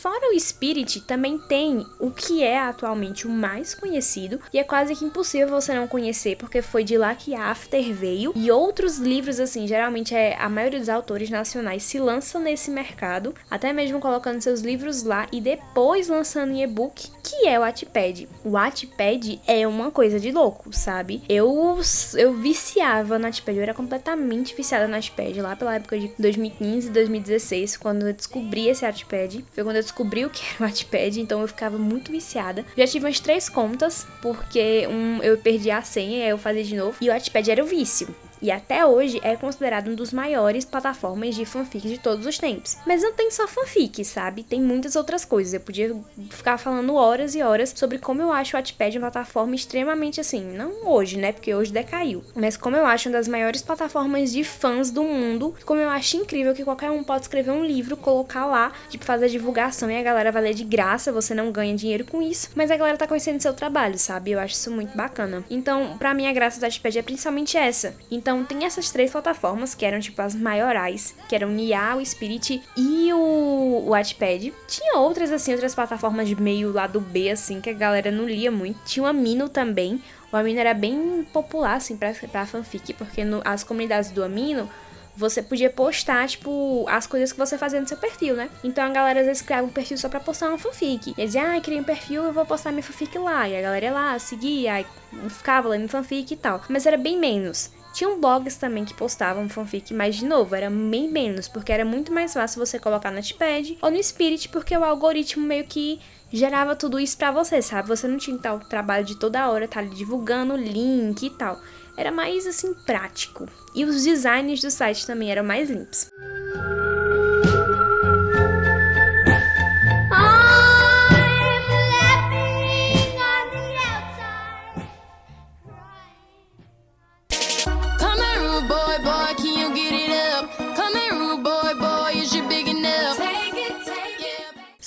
Fora 0.00 0.34
o 0.34 0.40
Spirit, 0.40 1.02
também 1.02 1.36
tem 1.36 1.86
o 1.98 2.10
que 2.10 2.42
é 2.42 2.58
atualmente 2.58 3.26
o 3.26 3.30
mais 3.30 3.74
conhecido, 3.74 4.40
e 4.50 4.58
é 4.58 4.64
quase 4.64 4.96
que 4.96 5.04
impossível 5.04 5.48
você 5.48 5.74
não 5.74 5.86
conhecer, 5.86 6.38
porque 6.38 6.62
foi 6.62 6.82
de 6.82 6.96
lá 6.96 7.14
que 7.14 7.34
After 7.34 7.92
veio, 7.92 8.32
e 8.34 8.50
outros 8.50 8.96
livros, 8.96 9.38
assim, 9.38 9.66
geralmente 9.66 10.14
é 10.14 10.34
a 10.40 10.48
maioria 10.48 10.78
dos 10.78 10.88
autores 10.88 11.28
nacionais 11.28 11.82
se 11.82 11.98
lançam 11.98 12.40
nesse 12.40 12.70
mercado, 12.70 13.34
até 13.50 13.74
mesmo 13.74 14.00
colocando 14.00 14.40
seus 14.40 14.62
livros 14.62 15.02
lá 15.02 15.26
e 15.30 15.38
depois 15.38 16.08
lançando 16.08 16.52
em 16.52 16.62
e-book, 16.62 17.10
que 17.22 17.46
é 17.46 17.58
o 17.58 17.62
Wattpad. 17.62 18.26
O 18.42 18.52
Wattpad 18.52 19.38
é 19.46 19.68
uma 19.68 19.90
coisa 19.90 20.18
de 20.18 20.32
louco, 20.32 20.72
sabe? 20.72 21.22
Eu, 21.28 21.78
eu 22.14 22.32
viciava 22.32 23.18
no 23.18 23.26
Wattpad, 23.26 23.54
eu 23.58 23.62
era 23.64 23.74
completamente 23.74 24.56
viciada 24.56 24.86
no 24.88 24.94
Wattpad 24.94 25.42
lá 25.42 25.54
pela 25.54 25.74
época 25.74 25.98
de 25.98 26.10
2015, 26.18 26.88
2016, 26.88 27.76
quando 27.76 28.06
eu 28.06 28.14
descobri 28.14 28.66
esse 28.66 28.82
Wattpad. 28.82 29.44
Foi 29.52 29.62
quando 29.62 29.76
eu 29.76 29.89
descobri 29.90 30.24
o 30.24 30.30
que 30.30 30.42
era 30.44 30.64
o 30.64 30.66
Wattpad, 30.66 31.20
então 31.20 31.40
eu 31.40 31.48
ficava 31.48 31.76
muito 31.76 32.10
viciada. 32.12 32.64
Já 32.76 32.86
tive 32.86 33.04
umas 33.04 33.20
três 33.20 33.48
contas, 33.48 34.06
porque 34.22 34.86
um 34.88 35.22
eu 35.22 35.36
perdi 35.36 35.70
a 35.70 35.82
senha 35.82 36.28
eu 36.28 36.38
fazia 36.38 36.64
de 36.64 36.76
novo. 36.76 36.96
E 37.00 37.08
o 37.08 37.12
Wattpad 37.12 37.50
era 37.50 37.62
o 37.62 37.66
vício. 37.66 38.14
E 38.42 38.50
até 38.50 38.84
hoje 38.86 39.20
é 39.22 39.36
considerado 39.36 39.90
um 39.90 39.94
dos 39.94 40.12
maiores 40.12 40.64
plataformas 40.64 41.34
de 41.34 41.44
fanfic 41.44 41.88
de 41.88 41.98
todos 41.98 42.26
os 42.26 42.38
tempos. 42.38 42.76
Mas 42.86 43.02
não 43.02 43.12
tem 43.12 43.30
só 43.30 43.46
fanfic, 43.46 44.04
sabe? 44.04 44.42
Tem 44.42 44.60
muitas 44.60 44.96
outras 44.96 45.24
coisas. 45.24 45.54
Eu 45.54 45.60
podia 45.60 45.94
ficar 46.30 46.58
falando 46.58 46.94
horas 46.94 47.34
e 47.34 47.42
horas 47.42 47.72
sobre 47.76 47.98
como 47.98 48.22
eu 48.22 48.32
acho 48.32 48.56
o 48.56 48.58
Wattpad 48.58 48.98
uma 48.98 49.10
plataforma 49.10 49.54
extremamente 49.54 50.20
assim, 50.20 50.42
não 50.42 50.88
hoje, 50.88 51.18
né? 51.18 51.32
Porque 51.32 51.54
hoje 51.54 51.72
decaiu, 51.72 52.22
mas 52.34 52.56
como 52.56 52.76
eu 52.76 52.86
acho 52.86 53.08
uma 53.08 53.18
das 53.18 53.28
maiores 53.28 53.62
plataformas 53.62 54.32
de 54.32 54.44
fãs 54.44 54.90
do 54.90 55.02
mundo, 55.02 55.54
como 55.64 55.80
eu 55.80 55.88
acho 55.88 56.16
incrível 56.16 56.54
que 56.54 56.64
qualquer 56.64 56.90
um 56.90 57.02
pode 57.02 57.22
escrever 57.22 57.50
um 57.50 57.64
livro, 57.64 57.96
colocar 57.96 58.46
lá, 58.46 58.72
tipo 58.88 59.04
fazer 59.04 59.28
divulgação 59.28 59.90
e 59.90 59.96
a 59.96 60.02
galera 60.02 60.32
vai 60.32 60.42
ler 60.42 60.54
de 60.54 60.64
graça, 60.64 61.12
você 61.12 61.34
não 61.34 61.50
ganha 61.50 61.74
dinheiro 61.74 62.04
com 62.04 62.22
isso, 62.22 62.50
mas 62.54 62.70
a 62.70 62.76
galera 62.76 62.96
tá 62.96 63.06
conhecendo 63.06 63.40
seu 63.40 63.52
trabalho, 63.52 63.98
sabe? 63.98 64.30
Eu 64.30 64.40
acho 64.40 64.54
isso 64.54 64.70
muito 64.70 64.96
bacana. 64.96 65.44
Então, 65.50 65.96
para 65.98 66.14
mim 66.14 66.26
a 66.26 66.32
graça 66.32 66.58
do 66.58 66.62
Wattpad 66.62 66.98
é 66.98 67.02
principalmente 67.02 67.56
essa. 67.56 67.94
Então, 68.10 68.29
tem 68.44 68.64
essas 68.64 68.90
três 68.90 69.10
plataformas 69.10 69.74
que 69.74 69.84
eram 69.84 70.00
tipo 70.00 70.20
as 70.22 70.34
maiorais, 70.34 71.14
que 71.28 71.34
eram 71.34 71.48
o 71.48 71.50
Nia, 71.50 71.96
o 71.96 72.04
Spirit 72.04 72.62
e 72.76 73.12
o 73.12 73.86
Wattpad. 73.88 74.52
Tinha 74.66 74.98
outras 74.98 75.30
assim, 75.30 75.52
outras 75.52 75.74
plataformas 75.74 76.28
de 76.28 76.40
meio 76.40 76.72
lado 76.72 77.00
B 77.00 77.30
assim 77.30 77.60
que 77.60 77.70
a 77.70 77.74
galera 77.74 78.10
não 78.10 78.26
lia 78.26 78.50
muito. 78.50 78.80
Tinha 78.84 79.04
o 79.04 79.06
Amino 79.06 79.48
também. 79.48 80.02
O 80.32 80.36
Amino 80.36 80.60
era 80.60 80.72
bem 80.72 81.26
popular 81.32 81.74
assim 81.74 81.96
para 81.96 82.14
para 82.30 82.46
fanfic, 82.46 82.94
porque 82.94 83.24
no, 83.24 83.42
as 83.44 83.64
comunidades 83.64 84.10
do 84.10 84.22
Amino 84.22 84.68
você 85.16 85.42
podia 85.42 85.68
postar, 85.68 86.26
tipo, 86.28 86.86
as 86.88 87.06
coisas 87.06 87.32
que 87.32 87.38
você 87.38 87.58
fazia 87.58 87.80
no 87.80 87.86
seu 87.86 87.96
perfil, 87.96 88.34
né? 88.36 88.48
Então 88.64 88.84
a 88.84 88.88
galera 88.88 89.20
às 89.20 89.26
vezes 89.26 89.42
criava 89.42 89.66
um 89.66 89.70
perfil 89.70 89.98
só 89.98 90.08
pra 90.08 90.20
postar 90.20 90.48
uma 90.48 90.58
fanfic. 90.58 91.14
E 91.16 91.24
dizia, 91.26 91.56
ah, 91.56 91.60
criei 91.60 91.80
um 91.80 91.84
perfil, 91.84 92.24
eu 92.24 92.32
vou 92.32 92.46
postar 92.46 92.70
minha 92.70 92.82
fanfic 92.82 93.18
lá. 93.18 93.48
E 93.48 93.56
a 93.56 93.60
galera 93.60 93.86
ia 93.86 93.92
lá, 93.92 94.18
seguia, 94.18 94.74
aí 94.74 94.86
ficava 95.28 95.68
lendo 95.68 95.88
fanfic 95.88 96.32
e 96.32 96.36
tal. 96.36 96.62
Mas 96.68 96.86
era 96.86 96.96
bem 96.96 97.18
menos. 97.18 97.70
Tinham 97.92 98.20
blogs 98.20 98.56
também 98.56 98.84
que 98.84 98.94
postavam 98.94 99.48
fanfic, 99.48 99.92
mas 99.92 100.16
de 100.16 100.24
novo, 100.24 100.54
era 100.54 100.70
bem 100.70 101.10
menos, 101.10 101.48
porque 101.48 101.72
era 101.72 101.84
muito 101.84 102.12
mais 102.12 102.32
fácil 102.32 102.64
você 102.64 102.78
colocar 102.78 103.10
no 103.10 103.16
Notepad 103.16 103.76
ou 103.82 103.90
no 103.90 104.02
Spirit, 104.02 104.48
porque 104.48 104.76
o 104.76 104.84
algoritmo 104.84 105.44
meio 105.44 105.64
que 105.64 106.00
gerava 106.32 106.76
tudo 106.76 107.00
isso 107.00 107.18
pra 107.18 107.32
você, 107.32 107.60
sabe? 107.60 107.88
Você 107.88 108.06
não 108.06 108.16
tinha 108.16 108.38
tal 108.38 108.60
trabalho 108.60 109.04
de 109.04 109.16
toda 109.16 109.50
hora, 109.50 109.66
tá 109.66 109.80
ali 109.80 109.90
divulgando 109.90 110.56
link 110.56 111.26
e 111.26 111.30
tal. 111.30 111.60
Era 111.96 112.12
mais 112.12 112.46
assim 112.46 112.72
prático. 112.72 113.46
E 113.74 113.84
os 113.84 114.04
designs 114.04 114.60
do 114.60 114.70
site 114.70 115.06
também 115.06 115.30
eram 115.30 115.44
mais 115.44 115.68
limpos. 115.68 116.08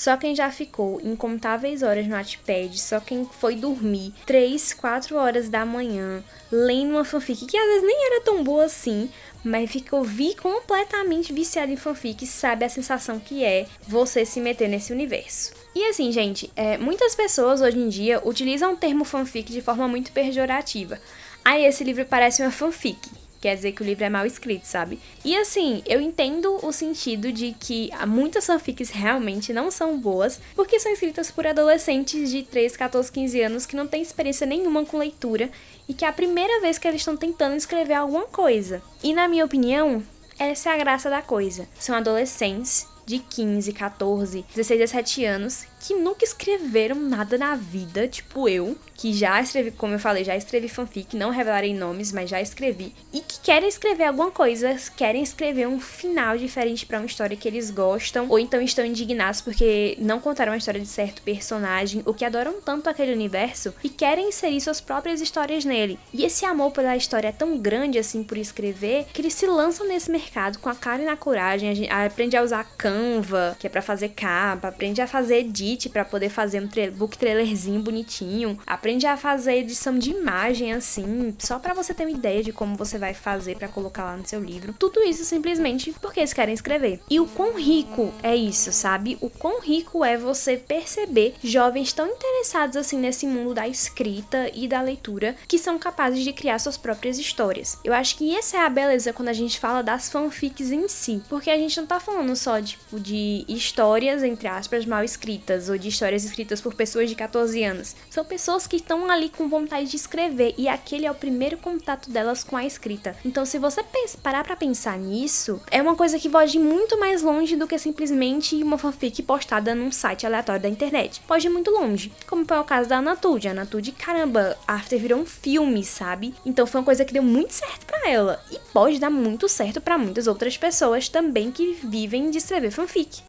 Só 0.04 0.18
quem 0.18 0.36
já 0.36 0.52
ficou 0.52 1.00
incontáveis 1.02 1.82
horas 1.82 2.06
no 2.06 2.14
Wattpad, 2.14 2.78
só 2.78 3.00
quem 3.00 3.24
foi 3.24 3.56
dormir 3.56 4.14
3, 4.26 4.74
4 4.74 5.16
horas 5.16 5.48
da 5.48 5.66
manhã 5.66 6.22
lendo 6.52 6.90
uma 6.90 7.06
fanfic 7.06 7.46
que 7.46 7.56
às 7.56 7.66
vezes 7.66 7.88
nem 7.88 8.08
era 8.08 8.22
tão 8.22 8.44
boa 8.44 8.66
assim, 8.66 9.10
mas 9.46 9.72
ficou 9.72 10.04
vi 10.04 10.36
completamente 10.36 11.32
viciado 11.32 11.72
em 11.72 11.78
fanfic, 11.78 12.28
sabe 12.28 12.66
a 12.66 12.70
sensação 12.70 13.18
que 13.18 13.46
é 13.46 13.66
você 13.88 14.26
se 14.26 14.42
meter 14.42 14.68
nesse 14.68 14.92
universo. 14.92 15.54
E 15.74 15.86
assim, 15.86 16.12
gente, 16.12 16.52
é, 16.54 16.78
muitas 16.78 17.16
pessoas 17.16 17.62
hoje 17.62 17.80
em 17.80 17.88
dia 17.88 18.22
utilizam 18.28 18.74
o 18.74 18.78
termo 18.78 19.06
fanfic 19.06 19.54
de 19.54 19.62
forma 19.62 19.88
muito 19.88 20.12
pejorativa. 20.12 21.00
Aí 21.46 21.64
esse 21.64 21.82
livro 21.82 22.04
parece 22.04 22.42
uma 22.42 22.52
fanfic 22.52 23.00
quer 23.44 23.56
dizer 23.58 23.74
que 23.74 23.82
o 23.82 23.86
livro 23.86 24.06
é 24.06 24.10
mal 24.10 24.26
escrito, 24.26 24.64
sabe? 24.64 24.98
E 25.26 25.36
assim, 25.36 25.84
eu 25.86 26.00
entendo 26.00 26.66
o 26.66 26.72
sentido 26.72 27.30
de 27.30 27.54
que 27.60 27.90
muitas 28.08 28.46
fanfics 28.46 28.90
realmente 28.90 29.52
não 29.52 29.70
são 29.70 30.00
boas, 30.00 30.40
porque 30.56 30.80
são 30.80 30.94
escritas 30.94 31.30
por 31.30 31.46
adolescentes 31.46 32.32
de 32.32 32.44
3, 32.44 32.78
14, 32.78 33.12
15 33.12 33.42
anos 33.42 33.66
que 33.66 33.76
não 33.76 33.86
têm 33.86 34.02
experiência 34.02 34.48
nenhuma 34.48 34.86
com 34.86 34.98
leitura 34.98 35.50
e 35.90 35.94
que 35.94 36.06
é 36.06 36.08
a 36.08 36.14
primeira 36.14 36.62
vez 36.62 36.78
que 36.78 36.88
eles 36.88 37.02
estão 37.02 37.18
tentando 37.18 37.58
escrever 37.58 37.96
alguma 37.96 38.24
coisa. 38.28 38.82
E 39.04 39.14
na 39.14 39.28
minha 39.28 39.44
opinião, 39.44 40.02
essa 40.40 40.70
é 40.70 40.74
a 40.76 40.78
graça 40.78 41.10
da 41.10 41.22
coisa. 41.22 41.68
São 41.78 41.98
adolescentes 41.98 42.88
de 43.06 43.20
15, 43.20 43.74
14, 43.74 44.46
16, 44.56 44.80
17 44.80 45.26
anos 45.26 45.66
que 45.84 45.94
nunca 45.94 46.24
escreveram 46.24 46.96
nada 46.96 47.38
na 47.38 47.56
vida, 47.56 48.08
tipo 48.08 48.48
eu, 48.48 48.78
que 48.96 49.12
já 49.12 49.42
escrevi, 49.42 49.72
como 49.72 49.94
eu 49.94 50.00
falei, 50.00 50.24
já 50.24 50.34
escrevi 50.34 50.70
fanfic, 50.70 51.13
não 51.13 51.30
revelarei 51.30 51.74
nomes, 51.74 52.13
mas 52.13 52.30
já 52.30 52.42
escrevi, 52.42 52.96
e 53.12 53.20
que 53.20 53.38
querem 53.42 53.68
escrever 53.68 54.06
alguma 54.06 54.32
coisa, 54.32 54.78
querem 54.96 55.22
escrever 55.22 55.68
um 55.68 55.82
final 55.82 56.38
diferente 56.38 56.86
para 56.86 57.00
uma 57.00 57.06
história 57.06 57.36
que 57.36 57.46
eles 57.46 57.70
gostam, 57.70 58.28
ou 58.30 58.40
então 58.40 58.62
estão 58.62 58.86
indignados 58.86 59.42
porque 59.42 59.98
não 60.00 60.22
contaram 60.22 60.54
a 60.54 60.58
história 60.58 60.80
de 60.80 60.88
certo 60.88 61.22
personagem, 61.22 62.02
ou 62.06 62.13
que 62.13 62.24
adoram 62.24 62.62
tanto 62.62 62.90
aquele 62.90 63.12
universo 63.12 63.74
e 63.84 63.90
querem 63.90 64.30
inserir 64.30 64.62
suas 64.62 64.80
próprias 64.80 65.20
histórias 65.20 65.66
nele. 65.66 66.00
E 66.13 66.24
esse 66.24 66.46
amor 66.46 66.72
pela 66.72 66.96
história 66.96 67.28
é 67.28 67.34
tão 67.34 67.58
grande 67.58 68.00
assim 68.00 68.24
por 68.24 68.38
escrever 68.38 69.06
que 69.12 69.20
eles 69.20 69.34
se 69.34 69.46
lançam 69.46 69.86
nesse 69.86 70.10
mercado 70.10 70.60
com 70.60 70.70
a 70.70 70.75
cara 70.75 71.02
e 71.02 71.06
na 71.06 71.18
coragem, 71.18 71.70
a 71.70 71.74
gente 71.74 71.92
aprende 71.92 72.38
a 72.38 72.42
usar 72.42 72.63
Canva, 72.78 73.58
que 73.60 73.68
é 73.68 73.70
para 73.70 73.82
fazer 73.82 74.10
capa, 74.10 74.70
aprende 74.70 75.02
a 75.02 75.08
fazer 75.08 75.40
edit 75.40 75.73
para 75.89 76.06
poder 76.06 76.30
fazer 76.30 76.62
um 76.62 76.68
tra 76.68 76.89
book 76.92 77.18
trailerzinho 77.18 77.82
bonitinho. 77.82 78.60
Aprende 78.65 79.06
a 79.06 79.18
fazer 79.18 79.58
edição 79.58 79.98
de 79.98 80.12
imagem 80.12 80.74
assim, 80.74 81.36
só 81.39 81.60
para 81.60 81.74
você 81.74 81.94
ter 81.94 82.06
uma 82.06 82.12
ideia 82.12 82.44
de 82.44 82.53
como 82.53 82.75
você 82.75 82.98
vai 82.98 83.13
fazer 83.13 83.56
para 83.56 83.68
colocar 83.68 84.03
lá 84.03 84.18
no 84.18 84.27
seu 84.27 84.42
livro. 84.42 84.74
Tudo 84.77 85.01
isso 85.03 85.24
simplesmente 85.24 85.94
porque 86.01 86.20
eles 86.20 86.34
querem 86.34 86.53
escrever. 86.53 87.00
E 87.10 87.20
o 87.20 87.27
quão 87.27 87.56
rico 87.56 88.13
é 88.22 88.36
isso, 88.36 88.72
sabe? 88.72 89.18
O 89.22 89.30
quão 89.30 89.62
rico 89.62 90.03
é 90.03 90.18
você 90.18 90.58
perceber 90.58 91.36
jovens 91.44 91.94
tão 91.94 92.08
interessados 92.08 92.77
assim 92.77 92.98
nesse 92.98 93.25
mundo 93.25 93.53
da 93.53 93.68
escrita 93.68 94.50
e 94.53 94.68
da 94.68 94.82
leitura 94.82 95.36
que 95.48 95.58
são 95.58 95.80
capazes 95.80 96.24
de 96.24 96.34
criar 96.34 96.60
suas 96.60 96.77
próprias 96.77 97.18
histórias. 97.18 97.77
Eu 97.84 97.94
acho 97.94 98.18
que 98.18 98.36
essa 98.36 98.58
é 98.58 98.60
a 98.62 98.70
beleza 98.70 99.13
quando 99.13 99.30
a 99.30 99.34
gente 99.34 99.60
fala 99.60 99.82
das 99.82 100.10
fanfics 100.10 100.72
em 100.72 100.88
si, 100.88 101.22
porque 101.30 101.50
a 101.50 101.58
gente 101.58 101.77
não 101.80 101.88
tá 101.88 102.00
falando 102.00 102.36
só 102.36 102.62
tipo 102.62 103.00
de 103.00 103.46
histórias 103.48 104.24
entre 104.24 104.48
aspas 104.48 104.86
mal 104.86 105.03
escritas 105.03 105.62
ou 105.70 105.77
de 105.77 105.89
histórias 105.89 106.24
escritas 106.24 106.62
por 106.62 106.74
pessoas 106.74 107.10
de 107.10 107.15
14 107.15 107.63
anos. 107.63 107.96
São 108.10 108.24
pessoas 108.25 108.67
que 108.67 108.77
estão 108.77 109.10
ali 109.10 109.29
com 109.29 109.50
vontade 109.50 109.89
de 109.89 109.96
escrever 109.96 110.53
e 110.58 110.67
aquele 110.67 111.05
é 111.05 111.12
o 111.12 111.15
primeiro 111.15 111.58
contato 111.58 112.10
delas 112.10 112.43
com 112.43 112.55
a 112.55 112.65
escrita. 112.65 113.15
Então, 113.25 113.46
se 113.46 113.58
você 113.58 113.84
parar 114.22 114.43
para 114.43 114.55
pensar 114.55 114.98
nisso, 114.98 115.62
é 115.72 115.82
uma 115.82 115.96
coisa 115.96 116.20
que 116.20 116.29
pode 116.29 116.58
ir 116.58 116.62
muito 116.62 117.00
mais 117.00 117.22
longe 117.22 117.55
do 117.55 117.67
que 117.67 117.77
simplesmente 117.77 118.62
uma 118.63 118.77
fanfic 118.77 119.22
postada 119.24 119.75
num 119.75 119.91
site 119.91 120.25
aleatório 120.25 120.62
da 120.62 120.70
internet. 120.70 121.22
Pode 121.27 121.48
ir 121.48 121.50
muito 121.50 121.72
longe, 121.72 122.12
como 122.27 122.46
foi 122.46 122.58
o 122.58 122.63
caso 122.63 122.89
da 122.89 122.98
Anatude. 122.98 123.48
A 123.48 123.51
Anatude, 123.51 123.91
caramba, 123.91 124.58
After 124.67 125.00
virou 125.00 125.20
um 125.20 125.25
filme, 125.25 125.84
sabe? 125.84 126.34
Então 126.46 126.65
foi 126.65 126.82
uma 126.82 126.86
coisa 126.86 127.05
que 127.05 127.13
deu 127.13 127.24
muito 127.24 127.53
certo 127.53 127.86
para 127.86 128.10
ela 128.10 128.43
e 128.51 128.60
pode 128.72 129.00
dar 129.00 129.10
muito 129.10 129.48
certo 129.48 129.82
para 129.82 129.98
muitas 129.98 130.27
outras 130.27 130.58
pessoas 130.58 131.10
também 131.10 131.51
que 131.51 131.74
vivem 131.84 132.29
de 132.29 132.38
escrever 132.38 132.72
fanfic. 132.72 133.22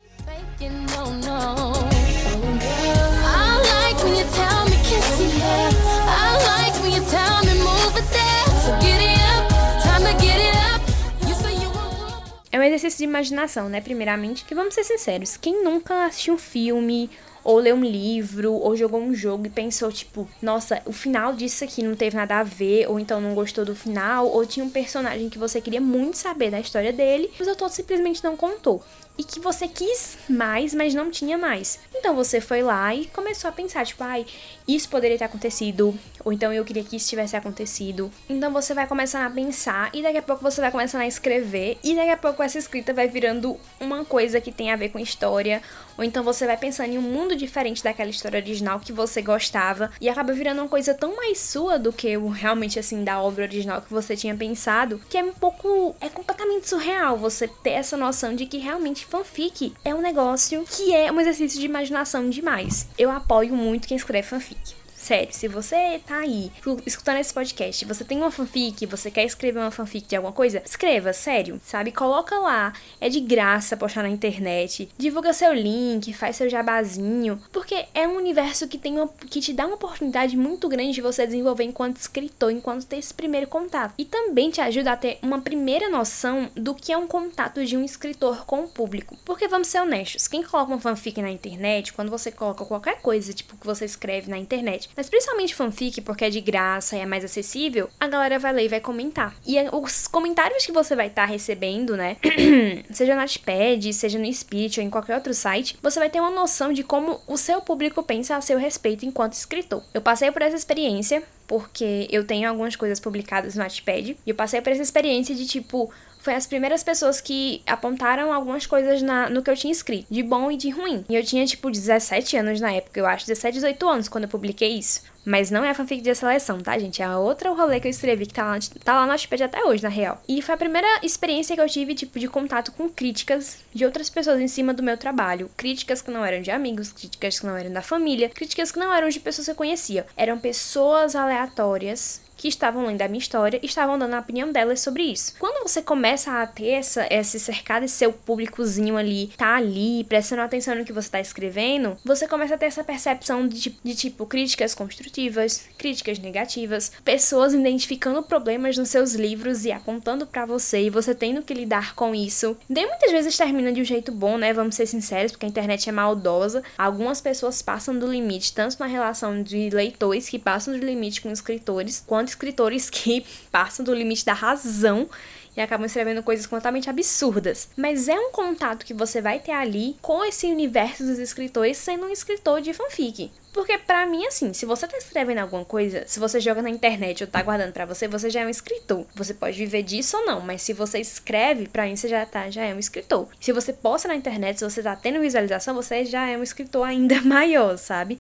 É 12.53 12.59
um 12.59 12.63
exercício 12.63 12.99
de 12.99 13.05
imaginação, 13.05 13.69
né? 13.69 13.81
Primeiramente, 13.81 14.45
que 14.45 14.55
vamos 14.55 14.75
ser 14.75 14.85
sinceros, 14.85 15.37
quem 15.37 15.65
nunca 15.65 16.07
assistiu 16.07 16.39
filme 16.39 17.11
ou 17.45 17.59
leu 17.59 17.77
um 17.77 17.85
livro, 17.85 18.53
ou 18.53 18.75
jogou 18.77 19.01
um 19.01 19.15
jogo 19.15 19.47
e 19.47 19.51
pensou, 19.51 19.93
tipo, 19.93 20.27
nossa, 20.41 20.81
o 20.87 20.93
final 20.93 21.35
disso 21.35 21.63
aqui 21.63 21.83
não 21.83 21.95
teve 21.95 22.17
nada 22.17 22.41
a 22.41 22.43
ver, 22.43 22.89
ou 22.89 22.99
então 22.99 23.21
não 23.21 23.35
gostou 23.35 23.65
do 23.65 23.77
final, 23.77 24.27
ou 24.27 24.47
tinha 24.47 24.65
um 24.65 24.71
personagem 24.71 25.29
que 25.29 25.39
você 25.39 25.61
queria 25.61 25.81
muito 25.81 26.17
saber 26.17 26.51
da 26.51 26.59
história 26.59 26.93
dele, 26.93 27.31
mas 27.39 27.47
o 27.47 27.51
autor 27.51 27.69
simplesmente 27.69 28.25
não 28.25 28.37
contou 28.37 28.83
e 29.17 29.23
que 29.23 29.39
você 29.39 29.69
quis 29.69 30.19
mais, 30.29 30.75
mas 30.75 30.95
não 30.95 31.11
tinha 31.11 31.39
mais. 31.39 31.79
Então 31.95 32.15
você 32.15 32.41
foi 32.41 32.63
lá 32.63 32.95
e 32.95 33.07
começou 33.07 33.49
a 33.49 33.53
pensar, 33.53 33.87
tipo, 33.87 34.03
ai, 34.03 34.27
isso 34.67 34.89
poderia 34.89 35.17
ter 35.17 35.25
acontecido, 35.25 35.97
ou 36.25 36.33
então 36.33 36.53
eu 36.53 36.65
queria 36.65 36.83
que 36.83 36.97
isso 36.97 37.09
tivesse 37.09 37.37
acontecido. 37.37 38.11
Então 38.29 38.53
você 38.53 38.75
vai 38.75 38.87
começando 38.87 39.27
a 39.27 39.31
pensar 39.31 39.91
e 39.95 40.03
daqui 40.03 40.19
a 40.19 40.23
pouco 40.23 40.43
você 40.43 40.61
vai 40.61 40.71
começando 40.71 41.03
a 41.03 41.07
escrever 41.07 41.79
e 41.83 41.95
daqui 41.95 42.11
a 42.11 42.17
pouco 42.17 42.43
essa 42.43 42.59
escrita 42.59 42.93
vai 42.93 43.09
virando 43.09 43.57
uma 43.81 44.05
coisa 44.05 44.41
que 44.41 44.51
tem 44.51 44.73
a 44.73 44.77
ver 44.77 44.89
com 44.89 44.99
história, 44.99 45.63
ou 45.97 46.05
então 46.05 46.23
você 46.23 46.47
vai 46.47 46.57
pensando 46.57 46.93
em 46.93 46.99
um 46.99 47.03
mundo 47.03 47.37
diferente 47.37 47.83
daquela 47.83 48.11
história 48.11 48.39
original 48.39 48.81
que 48.81 48.93
você 48.93 49.23
gostava 49.23 49.91
e 50.01 50.09
acaba 50.09 50.33
virando 50.33 50.61
uma 50.61 50.69
coisa 50.69 50.95
tão 50.95 51.17
mais 51.17 51.39
sua 51.39 51.79
do 51.79 51.93
que 51.93 52.17
o 52.17 52.29
realmente 52.29 52.79
assim 52.79 53.05
da 53.05 53.21
obra 53.21 53.45
original 53.45 53.83
que 53.83 53.93
você 53.93 54.17
tinha 54.17 54.35
pensado, 54.35 55.01
que 55.09 55.19
é 55.19 55.25
um 55.25 55.33
pouco 55.33 55.95
é 56.01 56.09
completamente 56.09 56.69
surreal 56.69 57.17
você 57.17 57.49
ter 57.49 57.71
essa 57.71 57.97
noção 57.97 58.35
de 58.35 58.47
que 58.47 58.59
realmente 58.59 59.07
fanfic 59.07 59.73
é 59.85 59.95
um 59.95 60.01
negócio 60.01 60.65
que 60.69 60.95
é 60.95 61.11
um 61.11 61.21
exercício 61.21 61.61
de 61.61 61.67
imaginação 61.67 62.29
demais. 62.29 62.89
Eu 62.99 63.11
apoio 63.11 63.55
muito 63.55 63.89
quem 63.89 63.97
escreve 63.97 64.29
fanfic 64.29 64.84
sério, 65.05 65.35
se 65.35 65.47
você 65.49 66.01
tá 66.07 66.21
aí 66.21 66.51
escutando 66.87 67.19
esse 67.19 67.33
podcast, 67.33 67.85
você 67.85 68.03
tem 68.03 68.17
uma 68.17 68.31
fanfic, 68.31 68.87
você 68.87 69.11
quer 69.11 69.25
escrever 69.25 69.59
uma 69.59 69.71
fanfic 69.71 70.09
de 70.09 70.17
alguma 70.17 70.33
coisa, 70.33 70.63
escreva, 70.65 71.13
sério, 71.13 71.61
sabe? 71.63 71.93
Coloca 71.93 72.39
lá, 72.39 72.73
é 72.99 73.11
de 73.11 73.21
graça 73.21 73.77
postar 73.77 74.03
na 74.03 74.09
internet, 74.09 74.89
divulga 74.97 75.35
seu 75.35 75.53
link, 75.53 76.15
faz 76.15 76.37
seu 76.37 76.49
jabazinho, 76.49 77.39
porque 77.53 77.85
é 77.93 78.09
um 78.09 78.17
universo 78.17 78.67
que 78.67 78.79
tem 78.79 78.95
uma, 78.95 79.07
que 79.09 79.43
te 79.43 79.53
dá 79.53 79.67
uma 79.67 79.75
oportunidade 79.75 80.39
muito 80.39 80.71
grande 80.71 80.93
de 80.93 81.03
você 81.03 81.27
desenvolver 81.27 81.65
enquanto 81.65 81.99
escritor, 81.99 82.51
enquanto 82.51 82.87
ter 82.87 82.97
esse 82.97 83.13
primeiro 83.13 83.47
contato. 83.47 83.93
E 83.99 84.07
também 84.07 84.51
te 84.51 84.63
ajuda 84.63 84.93
a 84.93 84.97
ter 84.97 85.19
uma 85.21 85.43
primeira 85.43 85.91
noção 85.91 86.51
do 86.55 86.75
que 86.75 86.91
é 86.91 86.97
um 86.97 87.07
contato 87.07 87.63
de 87.63 87.77
um 87.77 87.85
escritor 87.85 88.47
com 88.47 88.65
o 88.65 88.69
público. 88.69 89.19
Porque 89.23 89.49
vamos 89.49 89.69
ser 89.69 89.83
honestos, 89.83 90.27
quem 90.27 90.43
coloca 90.43 90.73
uma 90.73 90.81
fanfic 90.81 91.21
na 91.21 91.31
internet, 91.31 91.93
quando 91.93 92.11
você 92.11 92.33
coloca 92.33 92.65
qualquer 92.65 93.03
coisa, 93.03 93.35
tipo 93.35 93.55
que 93.59 93.67
você 93.67 93.85
escreve 93.85 94.31
na 94.31 94.39
internet, 94.39 94.94
mas 94.97 95.09
principalmente 95.09 95.55
fanfic 95.55 96.01
porque 96.01 96.25
é 96.25 96.31
de 96.31 96.41
graça 96.41 96.97
e 96.97 97.01
é 97.01 97.07
mais 97.07 97.25
acessível, 97.25 97.89
a 97.99 98.07
galera 98.07 98.39
vai 98.39 98.53
ler 98.53 98.65
e 98.65 98.69
vai 98.69 98.81
comentar. 98.81 99.35
E 99.47 99.57
os 99.73 100.07
comentários 100.07 100.65
que 100.65 100.73
você 100.73 100.95
vai 100.95 101.09
estar 101.09 101.27
tá 101.27 101.33
recebendo, 101.33 101.97
né, 101.97 102.17
seja 102.91 103.15
no 103.15 103.21
Notepad, 103.21 103.93
seja 103.93 104.19
no 104.19 104.33
Speech 104.33 104.81
ou 104.81 104.87
em 104.87 104.91
qualquer 104.91 105.15
outro 105.15 105.35
site, 105.35 105.79
você 105.83 105.99
vai 105.99 106.11
ter 106.11 106.21
uma 106.21 106.31
noção 106.31 106.73
de 106.73 106.83
como 106.83 107.21
o 107.27 107.37
seu 107.37 107.61
público 107.61 108.03
pensa 108.03 108.37
a 108.37 108.41
seu 108.41 108.59
respeito 108.59 109.05
enquanto 109.05 109.33
escritor. 109.33 109.83
Eu 109.93 110.01
passei 110.01 110.31
por 110.31 110.43
essa 110.43 110.57
experiência 110.57 111.23
porque 111.47 112.09
eu 112.11 112.25
tenho 112.25 112.49
algumas 112.49 112.75
coisas 112.75 112.99
publicadas 112.99 113.55
no 113.55 113.63
Notepad 113.63 114.11
e 114.11 114.31
eu 114.31 114.35
passei 114.35 114.61
por 114.61 114.73
essa 114.73 114.83
experiência 114.83 115.35
de 115.35 115.47
tipo 115.47 115.91
foi 116.25 116.35
as 116.35 116.47
primeiras 116.47 116.83
pessoas 116.83 117.21
que 117.21 117.61
apontaram 117.67 118.33
algumas 118.33 118.67
coisas 118.67 119.03
na, 119.03 119.29
no 119.29 119.43
que 119.43 119.51
eu 119.51 119.57
tinha 119.57 119.71
escrito, 119.71 120.07
de 120.11 120.23
bom 120.23 120.51
e 120.51 120.57
de 120.57 120.71
ruim. 120.71 121.05
E 121.07 121.15
eu 121.15 121.23
tinha, 121.23 121.45
tipo, 121.45 121.71
17 121.71 122.39
anos 122.39 122.63
na 122.63 122.73
época, 122.73 122.99
eu 122.99 123.05
acho, 123.05 123.27
17, 123.27 123.57
18 123.57 123.89
anos 123.89 124.09
quando 124.09 124.25
eu 124.25 124.31
publiquei 124.31 124.71
isso. 124.71 125.03
Mas 125.23 125.51
não 125.51 125.65
é 125.65 125.71
a 125.71 125.75
fanfic 125.75 126.03
de 126.03 126.15
seleção, 126.15 126.61
tá, 126.61 126.79
gente? 126.79 127.03
É 127.03 127.17
outra 127.17 127.51
rolê 127.51 127.79
que 127.79 127.87
eu 127.87 127.91
escrevi 127.91 128.27
que 128.27 128.35
tá 128.35 128.45
lá, 128.45 128.59
tá 128.83 128.95
lá 128.95 129.07
no 129.07 129.13
Notepad 129.13 129.43
até 129.43 129.65
hoje, 129.65 129.83
na 129.83 129.89
real. 129.89 130.23
E 130.27 130.41
foi 130.41 130.55
a 130.55 130.59
primeira 130.59 130.87
experiência 131.03 131.55
que 131.55 131.61
eu 131.61 131.69
tive, 131.69 131.95
tipo, 131.95 132.19
de 132.19 132.29
contato 132.29 132.73
com 132.73 132.89
críticas 132.89 133.59
de 133.73 133.85
outras 133.85 134.09
pessoas 134.09 134.41
em 134.41 134.49
cima 134.49 134.73
do 134.73 134.83
meu 134.83 134.97
trabalho. 134.97 135.51
Críticas 135.57 136.01
que 136.01 136.11
não 136.11 136.25
eram 136.25 136.41
de 136.41 136.51
amigos, 136.51 136.93
críticas 136.93 137.41
que 137.41 137.47
não 137.47 137.57
eram 137.57 137.73
da 137.73 137.83
família, 137.83 138.31
críticas 138.31 138.73
que 138.73 138.79
não 138.79 138.93
eram 138.93 139.09
de 139.09 139.21
pessoas 139.21 139.47
que 139.47 139.51
eu 139.51 139.57
conhecia. 139.57 140.07
Eram 140.17 140.39
pessoas 140.39 141.15
aleatórias 141.15 142.23
que 142.45 142.49
estavam 142.49 142.85
lendo 142.85 143.01
a 143.01 143.09
minha 143.09 143.19
história 143.19 143.59
e 143.63 143.65
estavam 143.65 143.99
dando 143.99 144.13
a 144.13 144.21
opinião 144.21 144.53
delas 144.53 144.79
sobre 144.81 145.03
isso. 145.05 145.35
Quando 145.39 145.67
você 145.67 145.81
começa 145.81 146.43
a 146.43 146.47
ter 146.47 146.73
essa, 146.73 147.07
esse 147.11 147.41
cercado, 147.41 147.85
esse 147.85 147.95
seu 147.95 148.13
públicozinho 148.13 148.99
ali, 148.99 149.31
tá 149.35 149.57
ali, 149.57 150.05
prestando 150.05 150.43
atenção 150.43 150.75
no 150.75 150.85
que 150.85 150.93
você 150.93 151.09
tá 151.09 151.19
escrevendo, 151.19 151.97
você 152.05 152.29
começa 152.29 152.55
a 152.55 152.59
ter 152.59 152.67
essa 152.67 152.85
percepção 152.85 153.49
de, 153.49 153.75
de 153.83 153.95
tipo 153.95 154.27
críticas 154.27 154.75
construtivas, 154.75 155.67
críticas 155.79 156.19
negativas, 156.19 156.93
pessoas 157.03 157.55
identificando 157.55 158.23
problemas 158.23 158.77
nos 158.77 158.91
seus 158.91 159.15
livros 159.15 159.65
e 159.65 159.73
apontando 159.73 160.27
para 160.27 160.45
você 160.45 160.83
e 160.83 160.91
você 160.91 161.15
tendo 161.15 161.41
que 161.41 161.55
lidar 161.55 161.95
com 161.95 162.15
isso. 162.15 162.59
Nem 162.69 162.87
muitas 162.87 163.11
vezes 163.11 163.39
termina 163.39 163.73
de 163.73 163.81
um 163.81 163.85
jeito 163.85 164.13
bom, 164.13 164.37
né? 164.37 164.53
Vamos 164.53 164.75
ser 164.75 164.85
sinceros, 164.85 165.33
porque 165.33 165.47
a 165.47 165.49
internet 165.49 165.89
é 165.89 165.93
maldosa. 165.93 166.63
Algumas 166.77 167.23
pessoas 167.23 167.63
passam 167.63 167.99
do 167.99 168.07
limite, 168.07 168.53
tanto 168.53 168.77
na 168.79 168.87
relação 168.87 169.43
de 169.43 169.71
leitores 169.71 170.29
que 170.29 170.39
passam 170.39 170.79
do 170.79 170.85
limite 170.85 171.23
com 171.23 171.31
escritores, 171.31 172.05
quanto 172.07 172.34
escritores 172.35 172.91
que 172.91 173.25
passam 173.51 173.85
do 173.85 173.95
limite 173.95 174.25
da 174.25 174.33
razão 174.33 175.09
e 175.57 175.61
acabam 175.61 175.87
escrevendo 175.87 176.23
coisas 176.23 176.47
completamente 176.47 176.91
absurdas. 176.91 177.69
Mas 177.77 178.09
é 178.09 178.19
um 178.19 178.33
contato 178.33 178.85
que 178.85 178.93
você 178.93 179.21
vai 179.21 179.39
ter 179.39 179.53
ali 179.53 179.97
com 180.03 180.25
esse 180.25 180.47
universo 180.47 181.05
dos 181.05 181.19
escritores 181.19 181.77
sendo 181.77 182.07
um 182.07 182.11
escritor 182.11 182.61
de 182.61 182.75
fanfic. 182.75 183.31
Porque 183.53 183.79
para 183.79 184.05
mim, 184.05 184.27
assim, 184.27 184.53
se 184.53 184.67
você 184.67 184.87
tá 184.89 184.97
escrevendo 184.99 185.39
alguma 185.39 185.65
coisa, 185.65 186.03
se 186.09 186.19
você 186.19 186.41
joga 186.41 186.61
na 186.61 186.69
internet 186.69 187.23
ou 187.23 187.31
tá 187.31 187.41
guardando 187.41 187.73
para 187.73 187.87
você, 187.87 188.09
você 188.09 188.29
já 188.29 188.41
é 188.41 188.47
um 188.47 188.51
escritor. 188.51 189.07
Você 189.15 189.33
pode 189.33 189.57
viver 189.57 189.85
disso 189.85 190.17
ou 190.17 190.27
não, 190.27 190.41
mas 190.41 190.61
se 190.63 190.73
você 190.73 190.99
escreve, 190.99 191.69
para 191.69 191.85
mim 191.85 191.95
você 191.95 192.09
já 192.09 192.27
tá, 192.27 192.51
já 192.51 192.65
é 192.65 192.75
um 192.75 192.81
escritor. 192.81 193.29
Se 193.41 193.53
você 193.53 193.73
posta 193.73 194.09
na 194.09 194.17
internet, 194.17 194.59
se 194.59 194.65
você 194.65 194.83
tá 194.83 194.97
tendo 194.97 195.21
visualização, 195.21 195.73
você 195.73 196.05
já 196.05 196.29
é 196.29 196.37
um 196.37 196.43
escritor 196.43 196.85
ainda 196.85 197.21
maior, 197.23 197.79
sabe? 197.79 198.17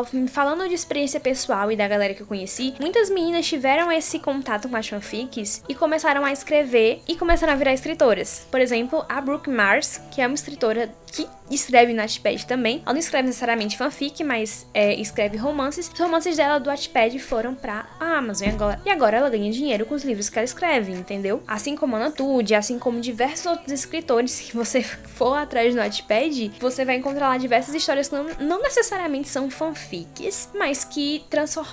Assim, 0.00 0.26
falando 0.26 0.68
de 0.68 0.74
experiência 0.74 1.20
pessoal 1.20 1.70
e 1.70 1.76
da 1.76 1.88
galera 1.88 2.14
que 2.14 2.22
eu 2.22 2.26
conheci, 2.26 2.74
muitas 2.80 3.10
meninas 3.10 3.46
tiveram 3.46 3.90
esse 3.90 4.18
contato 4.18 4.68
com 4.68 4.76
as 4.76 4.88
fanfics 4.88 5.62
e 5.68 5.74
começaram 5.74 6.24
a 6.24 6.32
escrever 6.32 7.02
e 7.06 7.16
começaram 7.16 7.52
a 7.52 7.56
virar 7.56 7.72
escritoras. 7.72 8.46
Por 8.50 8.60
exemplo, 8.60 9.04
a 9.08 9.20
Brooke 9.20 9.50
Mars, 9.50 10.00
que 10.10 10.20
é 10.20 10.26
uma 10.26 10.34
escritora 10.34 10.92
que 11.12 11.26
escreve 11.50 11.92
no 11.92 12.00
Wattpad 12.00 12.46
também. 12.46 12.82
Ela 12.84 12.92
não 12.92 13.00
escreve 13.00 13.26
necessariamente 13.26 13.76
fanfic, 13.76 14.22
mas 14.22 14.66
é, 14.74 14.94
escreve 14.94 15.36
romances. 15.36 15.90
Os 15.92 15.98
romances 15.98 16.36
dela 16.36 16.58
do 16.58 16.68
Wattpad 16.68 17.18
foram 17.18 17.54
pra 17.54 17.86
Amazon 17.98 18.48
agora, 18.48 18.80
e 18.84 18.90
agora 18.90 19.16
ela 19.16 19.30
ganha 19.30 19.50
dinheiro 19.50 19.86
com 19.86 19.94
os 19.94 20.04
livros 20.04 20.28
que 20.28 20.38
ela 20.38 20.44
escreve, 20.44 20.92
entendeu? 20.92 21.42
Assim 21.46 21.76
como 21.76 21.96
a 21.96 21.98
Natude, 21.98 22.54
assim 22.54 22.78
como 22.78 23.00
diversos 23.00 23.46
outros 23.46 23.72
escritores 23.72 24.38
que 24.40 24.54
você 24.54 24.82
for 25.16 25.34
atrás 25.34 25.74
no 25.74 25.80
Wattpad, 25.80 26.52
você 26.60 26.84
vai 26.84 26.96
encontrar 26.96 27.28
lá 27.28 27.38
diversas 27.38 27.74
histórias 27.74 28.08
que 28.08 28.14
não, 28.14 28.26
não 28.40 28.62
necessariamente 28.62 29.28
são 29.28 29.50
fanfics, 29.50 30.50
mas 30.54 30.84
que 30.84 31.24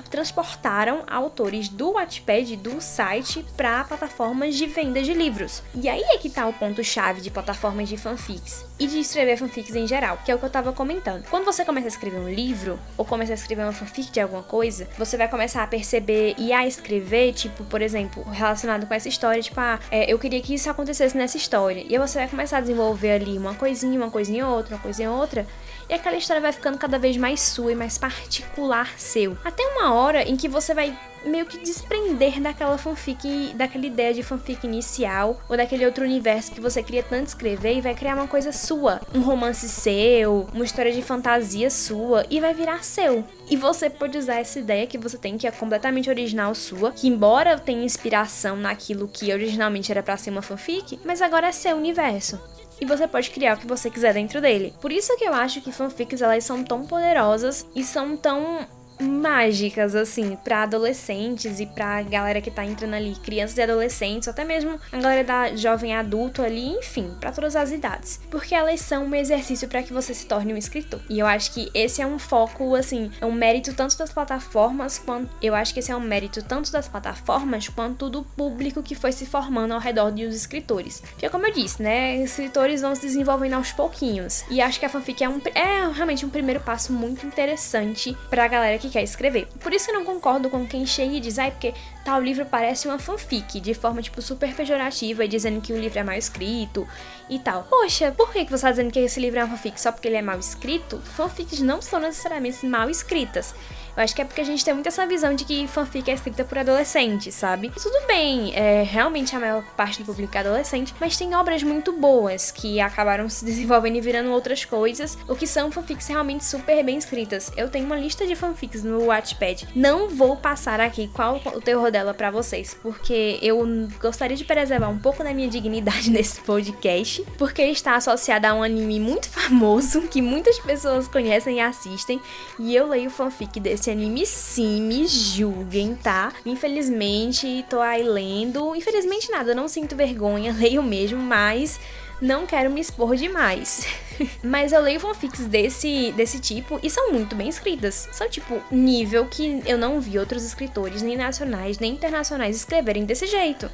transportaram 0.09 1.03
autores 1.07 1.69
do 1.69 1.93
Wattpad, 1.93 2.55
do 2.57 2.81
site, 2.81 3.45
para 3.55 3.83
plataformas 3.83 4.55
de 4.55 4.65
venda 4.65 5.01
de 5.01 5.13
livros. 5.13 5.61
E 5.73 5.89
aí 5.89 6.01
é 6.01 6.17
que 6.17 6.29
tá 6.29 6.47
o 6.47 6.53
ponto-chave 6.53 7.21
de 7.21 7.29
plataformas 7.29 7.89
de 7.89 7.97
fanfics 7.97 8.65
e 8.79 8.87
de 8.87 8.99
escrever 8.99 9.24
fanfics 9.37 9.75
em 9.75 9.87
geral, 9.87 10.19
que 10.23 10.31
é 10.31 10.35
o 10.35 10.39
que 10.39 10.45
eu 10.45 10.49
tava 10.49 10.71
comentando. 10.71 11.25
Quando 11.29 11.45
você 11.45 11.65
começa 11.65 11.87
a 11.87 11.89
escrever 11.89 12.19
um 12.19 12.29
livro, 12.29 12.79
ou 12.97 13.05
começa 13.05 13.33
a 13.33 13.35
escrever 13.35 13.63
uma 13.63 13.73
fanfic 13.73 14.11
de 14.11 14.19
alguma 14.19 14.43
coisa, 14.43 14.87
você 14.97 15.17
vai 15.17 15.27
começar 15.27 15.63
a 15.63 15.67
perceber 15.67 16.35
e 16.37 16.53
a 16.53 16.65
escrever, 16.67 17.33
tipo, 17.33 17.63
por 17.65 17.81
exemplo, 17.81 18.23
relacionado 18.23 18.85
com 18.85 18.93
essa 18.93 19.09
história, 19.09 19.41
tipo, 19.41 19.59
ah, 19.59 19.79
é, 19.89 20.11
eu 20.11 20.19
queria 20.19 20.41
que 20.41 20.53
isso 20.53 20.69
acontecesse 20.69 21.17
nessa 21.17 21.37
história. 21.37 21.83
E 21.87 21.95
aí 21.95 21.99
você 21.99 22.19
vai 22.19 22.27
começar 22.27 22.57
a 22.57 22.61
desenvolver 22.61 23.11
ali 23.11 23.37
uma 23.37 23.53
coisinha, 23.53 23.97
uma 23.99 24.11
coisinha 24.11 24.47
outra, 24.47 24.75
uma 24.75 24.81
coisinha 24.81 25.11
outra, 25.11 25.47
e 25.89 25.93
aquela 25.93 26.17
história 26.17 26.41
vai 26.41 26.51
ficando 26.51 26.77
cada 26.77 26.97
vez 26.97 27.15
mais 27.17 27.39
sua 27.41 27.71
e 27.71 27.75
mais 27.75 27.97
particular 27.97 28.97
seu. 28.97 29.37
Até 29.43 29.63
uma 29.63 29.93
hora 29.93 30.23
em 30.23 30.35
que 30.35 30.47
você 30.47 30.73
vai 30.73 30.97
meio 31.25 31.45
que 31.45 31.57
desprender 31.57 32.39
daquela 32.41 32.77
fanfic, 32.77 33.53
daquela 33.55 33.85
ideia 33.85 34.13
de 34.13 34.23
fanfic 34.23 34.65
inicial, 34.65 35.39
ou 35.49 35.57
daquele 35.57 35.85
outro 35.85 36.03
universo 36.03 36.51
que 36.51 36.61
você 36.61 36.81
queria 36.81 37.03
tanto 37.03 37.27
escrever 37.27 37.77
e 37.77 37.81
vai 37.81 37.93
criar 37.93 38.15
uma 38.15 38.27
coisa 38.27 38.51
sua, 38.51 39.01
um 39.13 39.21
romance 39.21 39.67
seu, 39.67 40.47
uma 40.53 40.65
história 40.65 40.91
de 40.91 41.01
fantasia 41.01 41.69
sua 41.69 42.25
e 42.29 42.39
vai 42.39 42.53
virar 42.53 42.83
seu. 42.83 43.23
E 43.49 43.55
você 43.55 43.89
pode 43.89 44.17
usar 44.17 44.35
essa 44.35 44.59
ideia 44.59 44.87
que 44.87 44.97
você 44.97 45.17
tem, 45.17 45.37
que 45.37 45.47
é 45.47 45.51
completamente 45.51 46.09
original 46.09 46.53
sua, 46.55 46.91
que 46.91 47.07
embora 47.07 47.57
tenha 47.57 47.83
inspiração 47.83 48.55
naquilo 48.55 49.07
que 49.07 49.31
originalmente 49.31 49.91
era 49.91 50.03
para 50.03 50.17
ser 50.17 50.29
uma 50.29 50.41
fanfic, 50.41 50.99
mas 51.03 51.21
agora 51.21 51.47
é 51.47 51.51
seu 51.51 51.75
universo 51.75 52.39
e 52.79 52.85
você 52.85 53.07
pode 53.07 53.29
criar 53.31 53.55
o 53.55 53.57
que 53.57 53.67
você 53.67 53.89
quiser 53.89 54.13
dentro 54.13 54.41
dele. 54.41 54.73
Por 54.81 54.91
isso 54.91 55.15
que 55.17 55.23
eu 55.23 55.33
acho 55.33 55.61
que 55.61 55.71
fanfics 55.71 56.21
elas 56.21 56.43
são 56.43 56.63
tão 56.63 56.85
poderosas 56.85 57.65
e 57.75 57.83
são 57.83 58.17
tão 58.17 58.67
mágicas, 58.99 59.95
assim, 59.95 60.37
para 60.43 60.63
adolescentes 60.63 61.59
e 61.59 61.65
pra 61.65 62.01
galera 62.03 62.41
que 62.41 62.51
tá 62.51 62.65
entrando 62.65 62.93
ali, 62.93 63.15
crianças 63.15 63.57
e 63.57 63.61
adolescentes, 63.61 64.27
até 64.27 64.43
mesmo 64.43 64.79
a 64.91 64.97
galera 64.97 65.23
da 65.23 65.55
jovem 65.55 65.95
adulto 65.95 66.41
ali, 66.41 66.67
enfim, 66.77 67.15
para 67.19 67.31
todas 67.31 67.55
as 67.55 67.71
idades. 67.71 68.19
Porque 68.29 68.55
elas 68.55 68.79
são 68.81 69.05
um 69.05 69.15
exercício 69.15 69.67
para 69.67 69.83
que 69.83 69.93
você 69.93 70.13
se 70.13 70.25
torne 70.25 70.53
um 70.53 70.57
escritor. 70.57 70.99
E 71.09 71.19
eu 71.19 71.27
acho 71.27 71.53
que 71.53 71.69
esse 71.73 72.01
é 72.01 72.07
um 72.07 72.19
foco, 72.19 72.75
assim, 72.75 73.11
é 73.19 73.25
um 73.25 73.31
mérito 73.31 73.73
tanto 73.73 73.97
das 73.97 74.11
plataformas 74.11 74.97
quanto. 74.97 75.29
Eu 75.41 75.55
acho 75.55 75.73
que 75.73 75.79
esse 75.79 75.91
é 75.91 75.95
um 75.95 76.01
mérito 76.01 76.43
tanto 76.43 76.71
das 76.71 76.87
plataformas 76.87 77.67
quanto 77.67 78.09
do 78.09 78.23
público 78.23 78.83
que 78.83 78.95
foi 78.95 79.11
se 79.11 79.25
formando 79.25 79.73
ao 79.73 79.79
redor 79.79 80.11
dos 80.11 80.35
escritores. 80.35 81.01
Porque, 81.11 81.29
como 81.29 81.45
eu 81.45 81.53
disse, 81.53 81.81
né, 81.81 82.17
escritores 82.17 82.81
vão 82.81 82.95
se 82.95 83.01
desenvolvendo 83.01 83.53
aos 83.53 83.71
pouquinhos. 83.71 84.43
E 84.49 84.61
acho 84.61 84.79
que 84.79 84.85
a 84.85 84.89
fanfic 84.89 85.23
é, 85.23 85.29
um, 85.29 85.41
é 85.53 85.87
realmente 85.91 86.25
um 86.25 86.29
primeiro 86.29 86.59
passo 86.59 86.93
muito 86.93 87.25
interessante 87.25 88.15
pra 88.29 88.47
galera 88.47 88.77
que 88.77 88.84
que 88.85 88.93
quer 88.93 89.03
escrever. 89.03 89.47
Por 89.59 89.73
isso 89.73 89.89
eu 89.89 89.95
não 89.95 90.05
concordo 90.05 90.49
com 90.49 90.65
quem 90.65 90.85
chega 90.85 91.13
e 91.13 91.19
diz, 91.19 91.37
ai, 91.39 91.49
ah, 91.49 91.51
porque 91.51 91.73
tal 92.03 92.21
livro 92.21 92.45
parece 92.45 92.87
uma 92.87 92.99
fanfic, 92.99 93.59
de 93.59 93.73
forma, 93.73 94.01
tipo, 94.01 94.21
super 94.21 94.53
pejorativa 94.53 95.25
e 95.25 95.27
dizendo 95.27 95.61
que 95.61 95.73
o 95.73 95.77
livro 95.77 95.99
é 95.99 96.03
mal 96.03 96.15
escrito 96.15 96.87
e 97.29 97.39
tal. 97.39 97.63
Poxa, 97.63 98.11
por 98.11 98.31
que 98.31 98.45
você 98.45 98.61
tá 98.61 98.71
dizendo 98.71 98.91
que 98.91 98.99
esse 98.99 99.19
livro 99.19 99.39
é 99.39 99.43
uma 99.43 99.55
fanfic 99.55 99.79
só 99.79 99.91
porque 99.91 100.07
ele 100.07 100.17
é 100.17 100.21
mal 100.21 100.39
escrito? 100.39 100.99
Fanfics 100.99 101.59
não 101.59 101.81
são 101.81 101.99
necessariamente 101.99 102.65
mal 102.65 102.89
escritas. 102.89 103.53
Eu 103.95 104.03
acho 104.03 104.13
que 104.13 104.21
é 104.21 104.25
porque 104.25 104.41
a 104.41 104.45
gente 104.45 104.63
tem 104.63 104.73
muito 104.73 104.87
essa 104.87 105.05
visão 105.07 105.33
de 105.33 105.45
que 105.45 105.67
fanfic 105.67 106.11
é 106.11 106.13
escrita 106.13 106.43
por 106.43 106.57
adolescentes, 106.57 107.33
sabe? 107.33 107.71
Tudo 107.81 108.05
bem, 108.07 108.53
é, 108.53 108.83
realmente 108.83 109.35
a 109.35 109.39
maior 109.39 109.63
parte 109.77 109.99
do 109.99 110.05
público 110.05 110.35
é 110.35 110.41
adolescente, 110.41 110.93
mas 110.99 111.15
tem 111.15 111.33
obras 111.33 111.63
muito 111.63 111.93
boas 111.93 112.51
que 112.51 112.81
acabaram 112.81 113.29
se 113.29 113.45
desenvolvendo 113.45 113.95
e 113.95 114.01
virando 114.01 114.31
outras 114.31 114.65
coisas, 114.65 115.17
o 115.27 115.35
que 115.35 115.47
são 115.47 115.71
fanfics 115.71 116.07
realmente 116.07 116.43
super 116.43 116.83
bem 116.83 116.97
escritas. 116.97 117.51
Eu 117.55 117.69
tenho 117.69 117.85
uma 117.85 117.97
lista 117.97 118.27
de 118.27 118.35
fanfics 118.35 118.83
no 118.83 119.05
Wattpad. 119.05 119.69
Não 119.73 120.09
vou 120.09 120.35
passar 120.35 120.81
aqui 120.81 121.07
qual 121.13 121.41
o 121.53 121.61
terror 121.61 121.89
dela 121.89 122.13
para 122.13 122.29
vocês, 122.29 122.75
porque 122.81 123.39
eu 123.41 123.65
gostaria 124.01 124.35
de 124.35 124.43
preservar 124.43 124.89
um 124.89 124.99
pouco 124.99 125.23
da 125.23 125.33
minha 125.33 125.47
dignidade 125.47 126.09
nesse 126.11 126.41
podcast, 126.41 127.23
porque 127.37 127.61
está 127.63 127.95
associada 127.95 128.49
a 128.49 128.53
um 128.53 128.61
anime 128.61 128.99
muito 128.99 129.29
famoso 129.29 130.01
que 130.01 130.21
muitas 130.21 130.59
pessoas 130.59 131.07
conhecem 131.07 131.57
e 131.57 131.59
assistem, 131.61 132.19
e 132.59 132.75
eu 132.75 132.87
leio 132.87 133.09
fanfic 133.09 133.59
desse 133.59 133.84
anime 133.89 134.25
sim, 134.25 134.81
me 134.81 135.07
julguem, 135.07 135.95
tá? 135.95 136.33
Infelizmente, 136.45 137.65
tô 137.69 137.79
aí 137.79 138.03
lendo. 138.03 138.75
Infelizmente 138.75 139.31
nada, 139.31 139.55
não 139.55 139.67
sinto 139.67 139.95
vergonha, 139.95 140.53
leio 140.57 140.83
mesmo, 140.83 141.21
mas 141.21 141.79
não 142.21 142.45
quero 142.45 142.69
me 142.69 142.81
expor 142.81 143.15
demais. 143.15 143.85
Mas 144.41 144.71
eu 144.71 144.79
leio 144.79 144.97
fanfics 144.99 145.45
desse, 145.45 146.13
desse 146.13 146.39
tipo 146.39 146.79
e 146.81 146.89
são 146.89 147.11
muito 147.11 147.35
bem 147.35 147.49
escritas. 147.49 148.07
São 148.13 148.29
tipo 148.29 148.61
nível 148.71 149.25
que 149.25 149.61
eu 149.65 149.77
não 149.77 149.99
vi 149.99 150.17
outros 150.17 150.45
escritores, 150.45 151.01
nem 151.01 151.17
nacionais, 151.17 151.79
nem 151.79 151.91
internacionais, 151.91 152.55
escreverem 152.55 153.03
desse 153.03 153.27
jeito. 153.27 153.69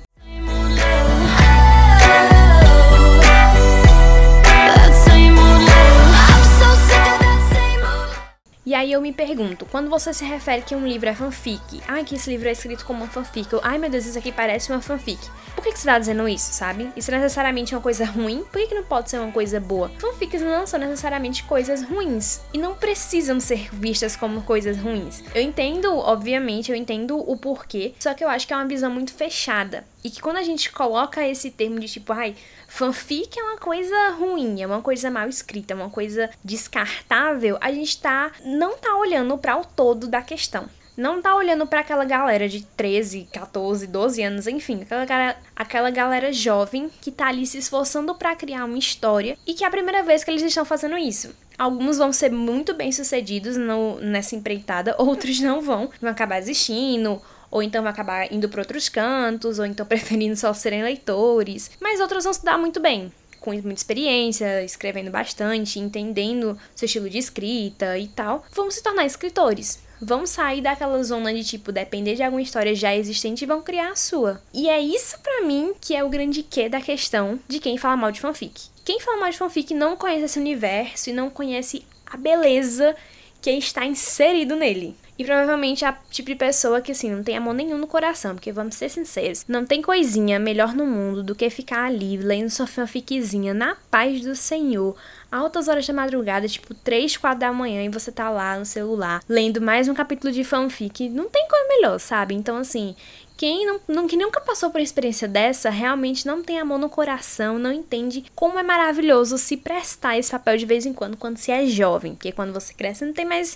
E 8.63 8.76
aí 8.76 8.91
eu 8.91 9.02
me 9.02 9.12
pergunto, 9.12 9.65
quando 9.65 9.89
você 9.89 10.13
se 10.13 10.24
refere 10.24 10.62
que 10.62 10.76
um 10.76 10.88
livro 10.88 11.10
é 11.10 11.15
fanfic, 11.15 11.82
ai 11.88 12.04
que 12.04 12.13
esse 12.13 12.30
livro 12.30 12.47
é 12.47 12.52
escrito 12.52 12.86
como 12.86 13.00
uma 13.00 13.10
fanfic, 13.10 13.56
ou, 13.56 13.62
ai 13.63 13.80
meu 13.80 13.89
Deus, 13.89 14.06
isso 14.06 14.19
aqui 14.19 14.32
parece 14.32 14.71
uma 14.71 14.80
fanfic. 14.80 15.19
Por 15.56 15.63
que, 15.63 15.74
que 15.74 15.80
você 15.80 15.88
tá 15.88 15.97
dizendo 15.97 16.28
isso, 16.30 16.54
sabe? 16.54 16.91
Isso 16.95 17.10
é 17.10 17.17
necessariamente 17.17 17.74
uma 17.74 17.82
coisa 17.82 18.06
ruim? 18.06 18.43
Por 18.52 18.62
que, 18.62 18.67
que 18.67 18.76
não 18.76 18.84
pode 18.84 19.10
ser 19.10 19.17
uma 19.17 19.32
coisa 19.32 19.60
boa? 19.60 19.89
Fanfics 19.97 20.43
não 20.43 20.67
são 20.67 20.80
necessariamente 20.80 21.43
coisas 21.43 21.84
ruins 21.84 22.41
e 22.54 22.60
não 22.60 22.76
precisam 22.76 23.39
ser 23.39 23.67
vistas 23.74 24.15
como 24.15 24.43
coisas 24.43 24.78
ruins. 24.78 25.24
Eu 25.34 25.41
entendo, 25.41 25.97
obviamente, 25.97 26.71
eu 26.71 26.78
entendo 26.78 27.17
o 27.17 27.36
porquê, 27.38 27.95
só 28.00 28.13
que 28.13 28.24
eu 28.24 28.30
acho 28.30 28.45
que 28.45 28.54
é 28.54 28.56
uma 28.56 28.67
visão 28.67 28.91
muito 28.91 29.12
fechada. 29.12 29.86
E 30.04 30.10
que 30.10 30.21
quando 30.21 30.38
a 30.38 30.43
gente 30.43 30.71
coloca 30.71 31.28
esse 31.28 31.52
termo 31.52 31.80
de 31.80 31.88
tipo, 31.88 32.12
ai, 32.13 32.36
fanfic 32.72 33.38
é 33.38 33.44
uma 33.44 33.58
coisa 33.58 34.12
ruim, 34.12 34.62
é 34.62 34.66
uma 34.66 34.82
coisa 34.82 35.12
mal 35.12 35.28
escrita, 35.28 35.74
é 35.74 35.76
uma 35.76 35.90
coisa 35.90 36.30
descartável, 36.44 37.58
a 37.60 37.70
gente 37.70 38.00
tá 38.00 38.32
não 38.46 38.78
tá 38.78 38.96
olhando 38.96 39.38
para 39.38 39.58
o 39.58 39.66
todo 39.66 40.08
da 40.08 40.22
questão. 40.22 40.70
Não 40.96 41.22
tá 41.22 41.36
olhando 41.36 41.66
para 41.66 41.82
aquela 41.82 42.06
galera 42.06 42.48
de 42.48 42.64
13, 42.64 43.28
14, 43.32 43.88
12 43.88 44.24
anos, 44.24 44.48
enfim, 44.48 44.82
aquela, 44.82 45.06
galera, 45.06 45.38
aquela 45.56 45.90
galera 45.90 46.34
jovem 46.34 46.90
que 47.02 47.12
tá 47.12 47.28
ali 47.28 47.46
se 47.46 47.58
esforçando 47.58 48.16
para 48.16 48.36
criar 48.36 48.66
uma 48.66 48.78
história 48.78 49.38
e 49.46 49.54
que 49.54 49.64
é 49.64 49.68
a 49.68 49.72
primeira 49.72 50.04
vez 50.04 50.24
que 50.24 50.32
eles 50.32 50.44
estão 50.44 50.66
fazendo 50.66 50.98
isso. 50.98 51.34
Alguns 51.58 51.98
vão 51.98 52.12
ser 52.12 52.32
muito 52.32 52.74
bem 52.74 52.92
sucedidos 52.92 53.58
no, 53.58 54.00
nessa 54.00 54.36
empreitada, 54.36 54.96
outros 55.00 55.40
não 55.40 55.62
vão, 55.62 55.90
vão 56.00 56.12
acabar 56.12 56.40
desistindo, 56.40 57.22
ou 57.52 57.62
então 57.62 57.84
vai 57.84 57.92
acabar 57.92 58.34
indo 58.34 58.50
para 58.50 58.62
outros 58.62 58.90
cantos, 58.90 59.60
ou 59.60 59.66
então 59.66 59.86
preferindo 59.88 60.36
só 60.36 60.54
serem 60.54 60.82
leitores, 60.82 61.70
mas 61.80 62.00
outros 62.00 62.24
vão 62.24 62.34
se 62.34 62.44
dar 62.44 62.58
muito 62.58 62.80
bem. 62.80 63.12
Com 63.40 63.52
muita 63.52 63.74
experiência, 63.74 64.64
escrevendo 64.64 65.12
bastante, 65.12 65.80
entendendo 65.80 66.58
seu 66.76 66.86
estilo 66.86 67.10
de 67.10 67.18
escrita 67.18 67.98
e 67.98 68.08
tal, 68.08 68.46
vão 68.54 68.72
se 68.72 68.82
tornar 68.82 69.06
escritores 69.06 69.80
vão 70.02 70.26
sair 70.26 70.62
daquela 70.62 71.02
zona 71.04 71.32
de 71.32 71.44
tipo 71.44 71.72
depender 71.72 72.16
de 72.16 72.24
alguma 72.24 72.42
história 72.42 72.74
já 72.74 72.96
existente 72.96 73.44
e 73.44 73.48
vão 73.48 73.62
criar 73.62 73.92
a 73.92 73.96
sua. 73.96 74.42
E 74.52 74.68
é 74.68 74.80
isso 74.80 75.20
para 75.20 75.44
mim 75.44 75.74
que 75.80 75.96
é 75.96 76.04
o 76.04 76.10
grande 76.10 76.42
quê 76.42 76.68
da 76.68 76.82
questão 76.82 77.40
de 77.48 77.60
quem 77.60 77.78
fala 77.78 77.96
mal 77.96 78.12
de 78.12 78.20
fanfic. 78.20 78.70
Quem 78.84 79.00
fala 79.00 79.20
mal 79.20 79.30
de 79.30 79.38
fanfic 79.38 79.74
não 79.76 79.96
conhece 79.96 80.26
esse 80.26 80.40
universo 80.40 81.12
e 81.12 81.14
não 81.14 81.30
conhece 81.30 81.86
a 82.06 82.18
beleza 82.18 82.96
que 83.42 83.52
está 83.52 83.86
inserido 83.86 84.56
nele. 84.56 84.96
E 85.22 85.24
provavelmente 85.24 85.86
a 85.86 85.96
tipo 86.10 86.32
de 86.32 86.36
pessoa 86.36 86.82
que, 86.82 86.94
assim, 86.94 87.12
não 87.12 87.22
tem 87.22 87.38
amor 87.38 87.54
nenhum 87.54 87.78
no 87.78 87.86
coração, 87.86 88.34
porque 88.34 88.52
vamos 88.52 88.74
ser 88.74 88.90
sinceros, 88.90 89.46
não 89.48 89.64
tem 89.64 89.80
coisinha 89.80 90.40
melhor 90.40 90.74
no 90.74 90.84
mundo 90.84 91.22
do 91.22 91.36
que 91.36 91.48
ficar 91.52 91.84
ali 91.84 92.18
lendo 92.18 92.50
sua 92.50 92.66
fanficzinha 92.66 93.54
na 93.54 93.78
paz 93.92 94.22
do 94.22 94.36
Senhor, 94.36 94.96
altas 95.32 95.68
horas 95.68 95.86
da 95.86 95.94
madrugada, 95.94 96.48
tipo 96.48 96.74
3, 96.74 97.18
4 97.18 97.40
da 97.40 97.54
manhã, 97.54 97.84
e 97.84 97.90
você 97.90 98.12
tá 98.12 98.32
lá 98.32 98.58
no 98.58 98.66
celular 98.66 99.22
lendo 99.30 99.62
mais 99.62 99.88
um 99.88 99.94
capítulo 99.94 100.34
de 100.34 100.44
fanfic. 100.44 101.08
Não 101.10 101.30
tem 101.30 101.48
coisa 101.48 101.68
melhor, 101.68 102.00
sabe? 102.00 102.34
Então, 102.34 102.58
assim, 102.58 102.96
quem 103.38 103.68
não, 103.88 104.08
que 104.08 104.18
nunca 104.18 104.42
passou 104.42 104.72
por 104.72 104.82
experiência 104.82 105.28
dessa 105.28 105.70
realmente 105.70 106.26
não 106.26 106.42
tem 106.42 106.60
amor 106.60 106.80
no 106.80 106.90
coração, 106.90 107.60
não 107.60 107.72
entende 107.72 108.26
como 108.34 108.58
é 108.58 108.64
maravilhoso 108.64 109.38
se 109.38 109.56
prestar 109.56 110.18
esse 110.18 110.32
papel 110.32 110.58
de 110.58 110.66
vez 110.66 110.88
em 110.88 110.94
quando 110.94 111.16
quando 111.16 111.38
se 111.38 111.52
é 111.52 111.68
jovem. 111.68 112.16
Porque 112.16 112.32
quando 112.32 112.54
você 112.54 112.74
cresce 112.74 113.06
não 113.06 113.14
tem 113.14 113.26
mais 113.26 113.56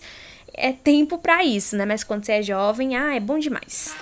é 0.57 0.71
tempo 0.71 1.17
para 1.17 1.43
isso, 1.43 1.75
né? 1.75 1.85
Mas 1.85 2.03
quando 2.03 2.25
você 2.25 2.33
é 2.33 2.41
jovem, 2.41 2.95
ah, 2.95 3.15
é 3.15 3.19
bom 3.19 3.37
demais. 3.37 3.95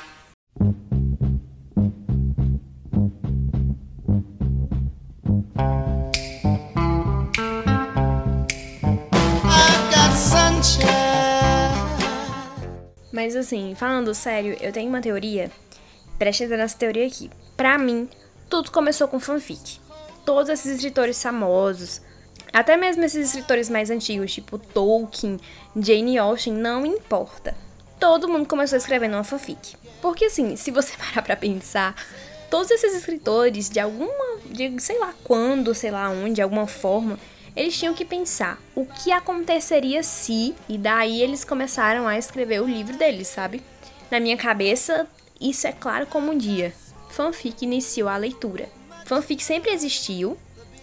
Mas 13.11 13.35
assim, 13.35 13.73
falando 13.75 14.13
sério, 14.13 14.57
eu 14.59 14.71
tenho 14.71 14.89
uma 14.89 15.01
teoria. 15.01 15.51
Preste 16.17 16.43
atenção 16.43 16.57
nessa 16.57 16.77
teoria 16.77 17.07
aqui. 17.07 17.29
Pra 17.55 17.77
mim, 17.77 18.09
tudo 18.49 18.71
começou 18.71 19.07
com 19.07 19.19
fanfic. 19.19 19.79
Todos 20.25 20.49
esses 20.49 20.75
escritores 20.75 21.21
famosos, 21.21 22.01
até 22.53 22.77
mesmo 22.77 23.03
esses 23.03 23.29
escritores 23.29 23.67
mais 23.67 23.89
antigos, 23.89 24.31
tipo 24.31 24.59
Tolkien, 24.59 25.39
Jane 25.75 26.17
Austen, 26.19 26.53
não 26.53 26.85
importa. 26.85 27.55
Todo 27.99 28.29
mundo 28.29 28.47
começou 28.47 28.77
escrevendo 28.77 29.15
uma 29.15 29.23
fanfic. 29.23 29.75
Porque 29.99 30.25
assim, 30.25 30.55
se 30.55 30.69
você 30.69 30.93
parar 30.99 31.23
pra 31.23 31.35
pensar, 31.35 31.95
todos 32.51 32.69
esses 32.69 32.93
escritores, 32.93 33.69
de 33.69 33.79
alguma, 33.79 34.37
de 34.45 34.79
sei 34.79 34.99
lá 34.99 35.13
quando, 35.23 35.73
sei 35.73 35.89
lá 35.89 36.09
onde, 36.09 36.35
de 36.35 36.41
alguma 36.43 36.67
forma, 36.67 37.17
eles 37.55 37.77
tinham 37.77 37.93
que 37.93 38.05
pensar 38.05 38.59
o 38.75 38.85
que 38.85 39.11
aconteceria 39.11 40.03
se, 40.03 40.55
e 40.69 40.77
daí 40.77 41.21
eles 41.21 41.43
começaram 41.43 42.07
a 42.07 42.17
escrever 42.17 42.61
o 42.61 42.67
livro 42.67 42.97
deles, 42.97 43.27
sabe? 43.27 43.63
Na 44.11 44.19
minha 44.19 44.37
cabeça, 44.37 45.07
isso 45.41 45.65
é 45.65 45.71
claro 45.71 46.05
como 46.05 46.31
um 46.31 46.37
dia. 46.37 46.73
Fanfic 47.09 47.63
iniciou 47.63 48.09
a 48.09 48.17
leitura. 48.17 48.69
Fanfic 49.05 49.43
sempre 49.43 49.71
existiu, 49.71 50.37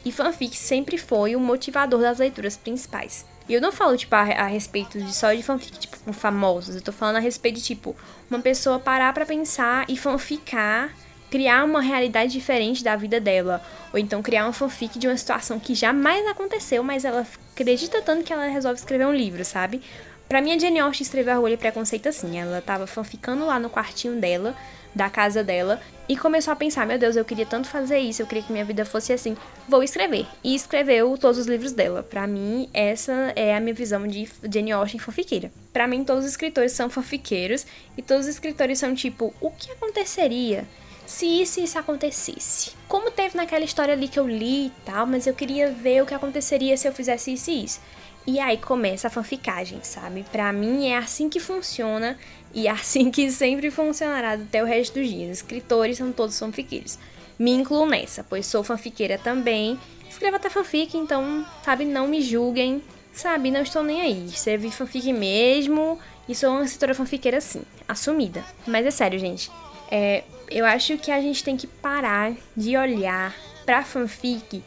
e 0.04 0.12
fanfic 0.12 0.56
sempre 0.56 0.96
foi 0.96 1.36
o 1.36 1.40
motivador 1.40 2.00
das 2.00 2.18
leituras 2.18 2.56
principais. 2.56 3.24
E 3.48 3.54
eu 3.54 3.60
não 3.60 3.72
falo, 3.72 3.96
tipo, 3.96 4.14
a, 4.14 4.20
a, 4.20 4.46
respeito 4.46 4.98
de 4.98 5.14
só 5.14 5.32
de 5.32 5.42
fanfic, 5.42 5.78
tipo, 5.78 5.98
com 6.00 6.12
famosos. 6.12 6.76
Eu 6.76 6.82
tô 6.82 6.92
falando 6.92 7.16
a 7.16 7.20
respeito 7.20 7.56
de, 7.56 7.62
tipo, 7.62 7.96
uma 8.30 8.38
pessoa 8.38 8.78
parar 8.78 9.12
pra 9.12 9.26
pensar 9.26 9.84
e 9.88 9.96
fanficar, 9.96 10.94
criar 11.30 11.64
uma 11.64 11.80
realidade 11.80 12.32
diferente 12.32 12.84
da 12.84 12.94
vida 12.94 13.20
dela. 13.20 13.60
Ou 13.92 13.98
então 13.98 14.22
criar 14.22 14.44
uma 14.44 14.52
fanfic 14.52 14.98
de 14.98 15.08
uma 15.08 15.16
situação 15.16 15.58
que 15.58 15.74
jamais 15.74 16.24
aconteceu, 16.28 16.84
mas 16.84 17.04
ela 17.04 17.26
acredita 17.52 18.00
tanto 18.00 18.22
que 18.22 18.32
ela 18.32 18.46
resolve 18.46 18.78
escrever 18.78 19.06
um 19.06 19.14
livro, 19.14 19.44
sabe? 19.44 19.82
Pra 20.28 20.40
mim, 20.40 20.52
a 20.52 20.58
Jane 20.58 20.78
Austen 20.78 21.02
escreveu 21.02 21.34
Orgulho 21.34 21.54
e 21.54 21.56
Preconceito 21.56 22.08
assim. 22.08 22.38
Ela 22.38 22.62
tava 22.62 22.86
fanficando 22.86 23.44
lá 23.44 23.58
no 23.58 23.68
quartinho 23.68 24.20
dela, 24.20 24.54
da 24.94 25.10
casa 25.10 25.42
dela 25.42 25.80
e 26.10 26.16
começou 26.16 26.52
a 26.52 26.56
pensar: 26.56 26.84
meu 26.84 26.98
Deus, 26.98 27.14
eu 27.14 27.24
queria 27.24 27.46
tanto 27.46 27.68
fazer 27.68 28.00
isso, 28.00 28.20
eu 28.20 28.26
queria 28.26 28.42
que 28.42 28.50
minha 28.52 28.64
vida 28.64 28.84
fosse 28.84 29.12
assim, 29.12 29.36
vou 29.68 29.80
escrever. 29.80 30.26
E 30.42 30.56
escreveu 30.56 31.16
todos 31.16 31.38
os 31.38 31.46
livros 31.46 31.70
dela. 31.70 32.02
Para 32.02 32.26
mim, 32.26 32.68
essa 32.74 33.32
é 33.36 33.54
a 33.54 33.60
minha 33.60 33.72
visão 33.72 34.04
de 34.08 34.28
Jane 34.52 34.72
Austen 34.72 34.98
fanfiqueira. 34.98 35.52
Para 35.72 35.86
mim, 35.86 36.02
todos 36.02 36.24
os 36.24 36.30
escritores 36.32 36.72
são 36.72 36.90
fanfiqueiros 36.90 37.64
e 37.96 38.02
todos 38.02 38.26
os 38.26 38.32
escritores 38.32 38.80
são 38.80 38.92
tipo: 38.92 39.32
o 39.40 39.52
que 39.52 39.70
aconteceria? 39.70 40.66
se 41.06 41.26
isso 41.26 41.58
e 41.58 41.64
isso 41.64 41.76
acontecesse. 41.76 42.70
Como 42.86 43.10
teve 43.10 43.36
naquela 43.36 43.64
história 43.64 43.92
ali 43.92 44.06
que 44.06 44.18
eu 44.18 44.28
li 44.28 44.66
e 44.66 44.72
tal, 44.84 45.06
mas 45.08 45.26
eu 45.26 45.34
queria 45.34 45.68
ver 45.68 46.00
o 46.00 46.06
que 46.06 46.14
aconteceria 46.14 46.76
se 46.76 46.86
eu 46.86 46.92
fizesse 46.92 47.32
isso 47.32 47.50
e 47.50 47.64
isso. 47.64 47.80
E 48.26 48.38
aí 48.38 48.56
começa 48.56 49.08
a 49.08 49.10
fanficagem, 49.10 49.80
sabe? 49.82 50.24
Pra 50.30 50.52
mim 50.52 50.86
é 50.86 50.96
assim 50.96 51.28
que 51.28 51.40
funciona 51.40 52.16
e 52.52 52.68
assim 52.68 53.10
que 53.10 53.30
sempre 53.30 53.70
funcionará 53.70 54.32
até 54.32 54.62
o 54.62 54.66
resto 54.66 54.98
dos 54.98 55.08
dias. 55.08 55.38
Escritores 55.38 55.98
são 55.98 56.12
todos 56.12 56.38
fanfiqueiros. 56.38 56.98
Me 57.38 57.52
incluo 57.52 57.86
nessa, 57.86 58.24
pois 58.24 58.46
sou 58.46 58.62
fanfiqueira 58.62 59.18
também. 59.18 59.78
Escrevo 60.08 60.36
até 60.36 60.50
fanfic, 60.50 60.96
então, 60.96 61.46
sabe, 61.64 61.84
não 61.84 62.06
me 62.06 62.20
julguem. 62.20 62.82
Sabe, 63.12 63.50
não 63.50 63.62
estou 63.62 63.82
nem 63.82 64.00
aí. 64.00 64.26
Escrevi 64.26 64.70
fanfic 64.70 65.12
mesmo 65.12 65.98
e 66.28 66.34
sou 66.34 66.50
uma 66.50 66.64
escritora 66.64 66.94
fanfiqueira 66.94 67.40
sim, 67.40 67.62
assumida. 67.88 68.44
Mas 68.66 68.86
é 68.86 68.90
sério, 68.90 69.18
gente. 69.18 69.50
É, 69.90 70.24
eu 70.50 70.64
acho 70.64 70.98
que 70.98 71.10
a 71.10 71.20
gente 71.20 71.42
tem 71.42 71.56
que 71.56 71.66
parar 71.66 72.32
de 72.56 72.76
olhar 72.76 73.34
pra 73.64 73.82
fanfic 73.82 74.62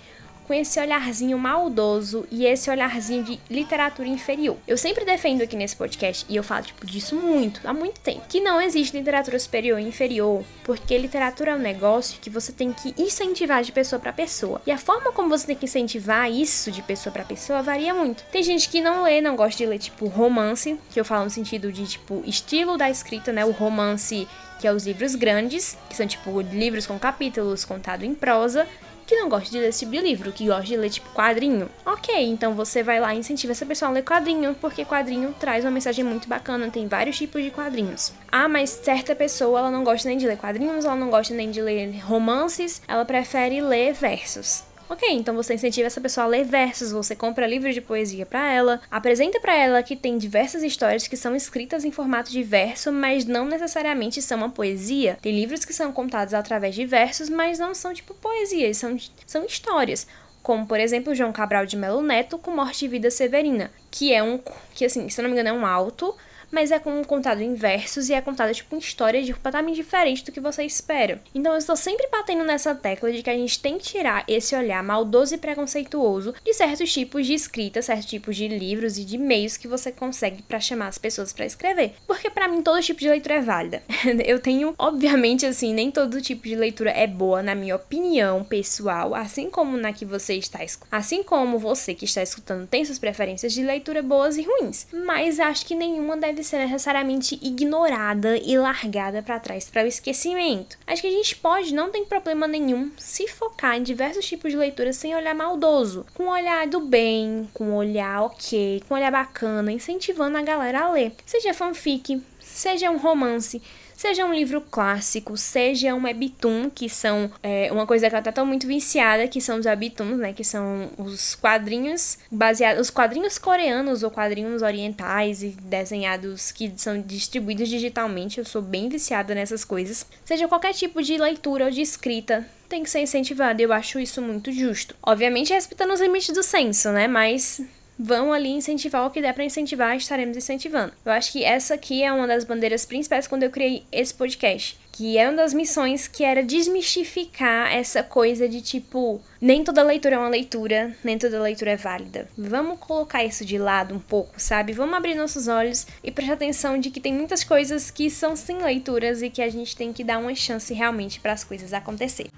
com 0.45 0.53
esse 0.53 0.79
olharzinho 0.79 1.37
maldoso 1.37 2.25
e 2.31 2.45
esse 2.45 2.69
olharzinho 2.69 3.23
de 3.23 3.39
literatura 3.49 4.07
inferior. 4.07 4.57
Eu 4.67 4.77
sempre 4.77 5.05
defendo 5.05 5.41
aqui 5.41 5.55
nesse 5.55 5.75
podcast, 5.75 6.25
e 6.29 6.35
eu 6.35 6.43
falo 6.43 6.65
tipo, 6.65 6.85
disso 6.85 7.15
muito, 7.15 7.61
há 7.65 7.73
muito 7.73 7.99
tempo, 7.99 8.23
que 8.27 8.39
não 8.39 8.61
existe 8.61 8.97
literatura 8.97 9.39
superior 9.39 9.79
e 9.79 9.87
inferior, 9.87 10.43
porque 10.63 10.97
literatura 10.97 11.51
é 11.51 11.55
um 11.55 11.59
negócio 11.59 12.19
que 12.19 12.29
você 12.29 12.51
tem 12.51 12.71
que 12.71 12.93
incentivar 12.97 13.63
de 13.63 13.71
pessoa 13.71 13.99
para 13.99 14.13
pessoa. 14.13 14.61
E 14.65 14.71
a 14.71 14.77
forma 14.77 15.11
como 15.11 15.29
você 15.29 15.47
tem 15.47 15.55
que 15.55 15.65
incentivar 15.65 16.31
isso 16.31 16.71
de 16.71 16.81
pessoa 16.81 17.11
para 17.11 17.23
pessoa 17.23 17.61
varia 17.61 17.93
muito. 17.93 18.23
Tem 18.31 18.43
gente 18.43 18.69
que 18.69 18.81
não 18.81 19.03
lê, 19.03 19.21
não 19.21 19.35
gosta 19.35 19.57
de 19.57 19.65
ler 19.65 19.79
tipo 19.79 20.07
romance, 20.07 20.77
que 20.91 20.99
eu 20.99 21.05
falo 21.05 21.25
no 21.25 21.29
sentido 21.29 21.71
de 21.71 21.85
tipo 21.85 22.23
estilo 22.25 22.77
da 22.77 22.89
escrita, 22.89 23.31
né? 23.31 23.45
O 23.45 23.51
romance 23.51 24.27
que 24.63 24.67
é 24.67 24.71
os 24.71 24.85
livros 24.85 25.13
grandes, 25.15 25.77
que 25.89 25.95
são 25.95 26.07
tipo 26.07 26.39
livros 26.39 26.87
com 26.87 26.97
capítulos 26.97 27.65
contado 27.65 28.05
em 28.05 28.15
prosa, 28.15 28.65
que 29.05 29.15
não 29.15 29.29
gosta 29.29 29.49
de 29.49 29.59
ler 29.59 29.69
esse 29.69 29.79
tipo 29.79 29.91
de 29.91 29.99
livro, 29.99 30.31
que 30.31 30.47
gosta 30.47 30.63
de 30.63 30.77
ler 30.77 30.89
tipo 30.89 31.09
quadrinho. 31.13 31.69
Ok, 31.85 32.15
então 32.25 32.53
você 32.53 32.83
vai 32.83 32.99
lá 32.99 33.13
e 33.13 33.19
incentiva 33.19 33.51
essa 33.51 33.65
pessoa 33.65 33.89
a 33.89 33.93
ler 33.93 34.03
quadrinho, 34.03 34.55
porque 34.59 34.85
quadrinho 34.85 35.33
traz 35.39 35.63
uma 35.63 35.71
mensagem 35.71 36.03
muito 36.03 36.27
bacana, 36.27 36.69
tem 36.69 36.87
vários 36.87 37.17
tipos 37.17 37.43
de 37.43 37.51
quadrinhos. 37.51 38.13
Ah, 38.31 38.47
mas 38.47 38.69
certa 38.69 39.15
pessoa 39.15 39.59
ela 39.59 39.71
não 39.71 39.83
gosta 39.83 40.07
nem 40.07 40.17
de 40.17 40.27
ler 40.27 40.37
quadrinhos, 40.37 40.85
ela 40.85 40.95
não 40.95 41.09
gosta 41.09 41.33
nem 41.33 41.51
de 41.51 41.61
ler 41.61 41.99
romances, 41.99 42.81
ela 42.87 43.05
prefere 43.05 43.61
ler 43.61 43.93
versos. 43.93 44.63
Ok, 44.89 45.09
então 45.11 45.33
você 45.33 45.53
incentiva 45.53 45.87
essa 45.87 46.01
pessoa 46.01 46.25
a 46.25 46.27
ler 46.27 46.43
versos, 46.43 46.91
você 46.91 47.15
compra 47.15 47.47
livros 47.47 47.73
de 47.73 47.81
poesia 47.81 48.25
para 48.25 48.51
ela, 48.51 48.81
apresenta 48.91 49.39
para 49.39 49.55
ela 49.55 49.81
que 49.81 49.95
tem 49.95 50.17
diversas 50.17 50.61
histórias 50.61 51.07
que 51.07 51.17
são 51.17 51.35
escritas 51.35 51.85
em 51.85 51.91
formato 51.91 52.31
de 52.31 52.43
verso, 52.43 52.91
mas 52.91 53.25
não 53.25 53.45
necessariamente 53.45 54.21
são 54.21 54.37
uma 54.37 54.49
poesia. 54.49 55.17
Tem 55.21 55.33
livros 55.33 55.65
que 55.65 55.73
são 55.73 55.91
contados 55.91 56.33
através 56.33 56.75
de 56.75 56.85
versos, 56.85 57.29
mas 57.29 57.59
não 57.59 57.73
são 57.73 57.93
tipo 57.93 58.13
poesias, 58.13 58.77
são, 58.77 58.97
são 59.25 59.45
histórias 59.45 60.05
como 60.43 60.67
por 60.67 60.79
exemplo 60.79 61.15
João 61.15 61.31
Cabral 61.31 61.65
de 61.65 61.77
Melo 61.77 62.01
Neto 62.03 62.37
com 62.37 62.51
Morte 62.51 62.83
e 62.83 62.87
Vida 62.89 63.09
Severina, 63.09 63.71
que 63.89 64.13
é 64.13 64.21
um 64.21 64.37
que 64.75 64.83
assim, 64.83 65.07
se 65.07 65.21
não 65.21 65.29
me 65.29 65.33
engano 65.33 65.49
é 65.49 65.53
um 65.53 65.65
alto 65.65 66.13
mas 66.53 66.71
é 66.71 66.79
com, 66.79 67.03
contado 67.03 67.41
em 67.41 67.55
versos 67.55 68.09
e 68.09 68.13
é 68.13 68.21
contado 68.21 68.53
tipo 68.53 68.75
uma 68.75 68.79
história 68.79 69.21
de 69.21 69.33
completamente 69.33 69.75
diferente 69.75 70.23
do 70.23 70.31
que 70.31 70.39
você 70.39 70.63
espera. 70.63 71.21
Então 71.35 71.51
eu 71.51 71.57
estou 71.57 71.75
sempre 71.75 72.07
batendo 72.11 72.43
nessa 72.43 72.73
tecla 72.75 73.11
de 73.11 73.23
que 73.23 73.29
a 73.29 73.35
gente 73.35 73.59
tem 73.59 73.77
que 73.77 73.85
tirar 73.85 74.23
esse 74.27 74.55
olhar 74.55 74.83
maldoso 74.83 75.35
e 75.35 75.37
preconceituoso 75.37 76.33
de 76.43 76.53
certos 76.53 76.91
tipos 76.91 77.25
de 77.25 77.33
escrita, 77.33 77.81
certos 77.81 78.05
tipos 78.05 78.35
de 78.35 78.47
livros 78.47 78.97
e 78.97 79.03
de 79.03 79.17
meios 79.17 79.57
que 79.57 79.67
você 79.67 79.91
consegue 79.91 80.41
para 80.43 80.59
chamar 80.59 80.87
as 80.87 80.97
pessoas 80.97 81.33
para 81.33 81.45
escrever. 81.45 81.93
Porque 82.07 82.29
para 82.29 82.47
mim 82.47 82.61
todo 82.61 82.81
tipo 82.81 82.99
de 82.99 83.09
leitura 83.09 83.35
é 83.35 83.41
válida. 83.41 83.83
eu 84.25 84.39
tenho, 84.39 84.75
obviamente 84.77 85.45
assim, 85.45 85.73
nem 85.73 85.91
todo 85.91 86.21
tipo 86.21 86.43
de 86.43 86.55
leitura 86.55 86.91
é 86.91 87.07
boa 87.07 87.41
na 87.41 87.55
minha 87.55 87.75
opinião 87.75 88.43
pessoal, 88.43 89.15
assim 89.15 89.49
como 89.49 89.75
na 89.77 89.91
que 89.91 90.05
você 90.05 90.35
está 90.35 90.53
assim 90.91 91.23
como 91.23 91.57
você 91.57 91.93
que 91.93 92.05
está 92.05 92.21
escutando 92.21 92.67
tem 92.67 92.85
suas 92.85 92.99
preferências 92.99 93.53
de 93.53 93.63
leitura 93.63 94.01
boas 94.01 94.37
e 94.37 94.43
ruins, 94.43 94.87
mas 95.05 95.39
acho 95.39 95.65
que 95.65 95.75
nenhuma 95.75 96.15
deve 96.15 96.42
ser 96.43 96.59
necessariamente 96.59 97.39
ignorada 97.41 98.37
e 98.37 98.57
largada 98.57 99.21
para 99.21 99.39
trás 99.39 99.69
para 99.69 99.83
o 99.83 99.87
esquecimento. 99.87 100.77
Acho 100.85 101.01
que 101.01 101.07
a 101.07 101.11
gente 101.11 101.35
pode, 101.35 101.73
não 101.73 101.91
tem 101.91 102.05
problema 102.05 102.47
nenhum, 102.47 102.91
se 102.97 103.27
focar 103.27 103.77
em 103.77 103.83
diversos 103.83 104.25
tipos 104.25 104.51
de 104.51 104.57
leitura 104.57 104.93
sem 104.93 105.15
olhar 105.15 105.33
maldoso, 105.33 106.05
com 106.13 106.27
olhar 106.27 106.67
do 106.67 106.81
bem, 106.81 107.49
com 107.53 107.73
olhar 107.75 108.23
ok, 108.23 108.83
com 108.87 108.95
olhar 108.95 109.11
bacana, 109.11 109.71
incentivando 109.71 110.37
a 110.37 110.41
galera 110.41 110.81
a 110.81 110.91
ler. 110.91 111.13
Seja 111.25 111.53
fanfic, 111.53 112.21
seja 112.39 112.91
um 112.91 112.97
romance, 112.97 113.61
seja 113.95 114.25
um 114.25 114.33
livro 114.33 114.61
clássico, 114.61 115.37
seja 115.37 115.93
um 115.93 116.03
webtoon, 116.03 116.69
que 116.69 116.89
são 116.89 117.31
é, 117.41 117.71
uma 117.71 117.85
coisa 117.85 118.09
que 118.09 118.15
ela 118.15 118.23
tá 118.23 118.31
tão 118.31 118.45
muito 118.45 118.67
viciada, 118.67 119.27
que 119.27 119.41
são 119.41 119.59
os 119.59 119.65
webtoons, 119.65 120.17
né, 120.17 120.33
que 120.33 120.43
são 120.43 120.89
os 120.97 121.35
quadrinhos 121.35 122.17
baseados, 122.31 122.81
os 122.81 122.89
quadrinhos 122.89 123.37
coreanos 123.37 124.03
ou 124.03 124.11
quadrinhos 124.11 124.61
orientais 124.61 125.43
e 125.43 125.49
desenhados 125.49 126.51
que 126.51 126.71
são 126.75 127.01
distribuídos 127.01 127.69
digitalmente. 127.69 128.39
Eu 128.39 128.45
sou 128.45 128.61
bem 128.61 128.89
viciada 128.89 129.35
nessas 129.35 129.63
coisas. 129.63 130.05
Seja 130.25 130.47
qualquer 130.47 130.73
tipo 130.73 131.01
de 131.01 131.17
leitura 131.17 131.65
ou 131.65 131.71
de 131.71 131.81
escrita, 131.81 132.45
tem 132.69 132.83
que 132.83 132.89
ser 132.89 133.01
incentivada. 133.01 133.61
Eu 133.61 133.71
acho 133.71 133.99
isso 133.99 134.21
muito 134.21 134.51
justo. 134.51 134.95
Obviamente 135.01 135.53
respeitando 135.53 135.93
os 135.93 136.01
limites 136.01 136.33
do 136.33 136.41
senso, 136.41 136.89
né? 136.91 137.07
Mas 137.07 137.61
vão 137.97 138.33
ali 138.33 138.49
incentivar 138.49 139.05
o 139.05 139.09
que 139.09 139.21
der 139.21 139.33
para 139.33 139.43
incentivar, 139.43 139.95
estaremos 139.95 140.37
incentivando. 140.37 140.93
Eu 141.05 141.11
acho 141.11 141.31
que 141.31 141.43
essa 141.43 141.73
aqui 141.73 142.03
é 142.03 142.11
uma 142.11 142.27
das 142.27 142.43
bandeiras 142.43 142.85
principais 142.85 143.27
quando 143.27 143.43
eu 143.43 143.49
criei 143.49 143.83
esse 143.91 144.13
podcast, 144.13 144.77
que 144.91 145.17
é 145.17 145.27
uma 145.27 145.37
das 145.37 145.53
missões 145.53 146.07
que 146.07 146.23
era 146.23 146.43
desmistificar 146.43 147.73
essa 147.73 148.03
coisa 148.03 148.47
de 148.47 148.61
tipo, 148.61 149.21
nem 149.41 149.63
toda 149.63 149.83
leitura 149.83 150.15
é 150.15 150.19
uma 150.19 150.29
leitura, 150.29 150.95
nem 151.03 151.17
toda 151.17 151.41
leitura 151.41 151.71
é 151.71 151.77
válida. 151.77 152.27
Vamos 152.37 152.79
colocar 152.79 153.23
isso 153.23 153.45
de 153.45 153.57
lado 153.57 153.95
um 153.95 153.99
pouco, 153.99 154.33
sabe? 154.37 154.73
Vamos 154.73 154.95
abrir 154.95 155.15
nossos 155.15 155.47
olhos 155.47 155.87
e 156.03 156.11
prestar 156.11 156.33
atenção 156.33 156.77
de 156.77 156.89
que 156.89 156.99
tem 156.99 157.13
muitas 157.13 157.43
coisas 157.43 157.89
que 157.89 158.09
são 158.09 158.35
sim 158.35 158.57
leituras 158.57 159.21
e 159.21 159.29
que 159.29 159.41
a 159.41 159.49
gente 159.49 159.75
tem 159.75 159.91
que 159.91 160.03
dar 160.03 160.19
uma 160.19 160.35
chance 160.35 160.73
realmente 160.73 161.19
para 161.19 161.33
as 161.33 161.43
coisas 161.43 161.73
acontecerem. 161.73 162.31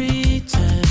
E 0.00 0.87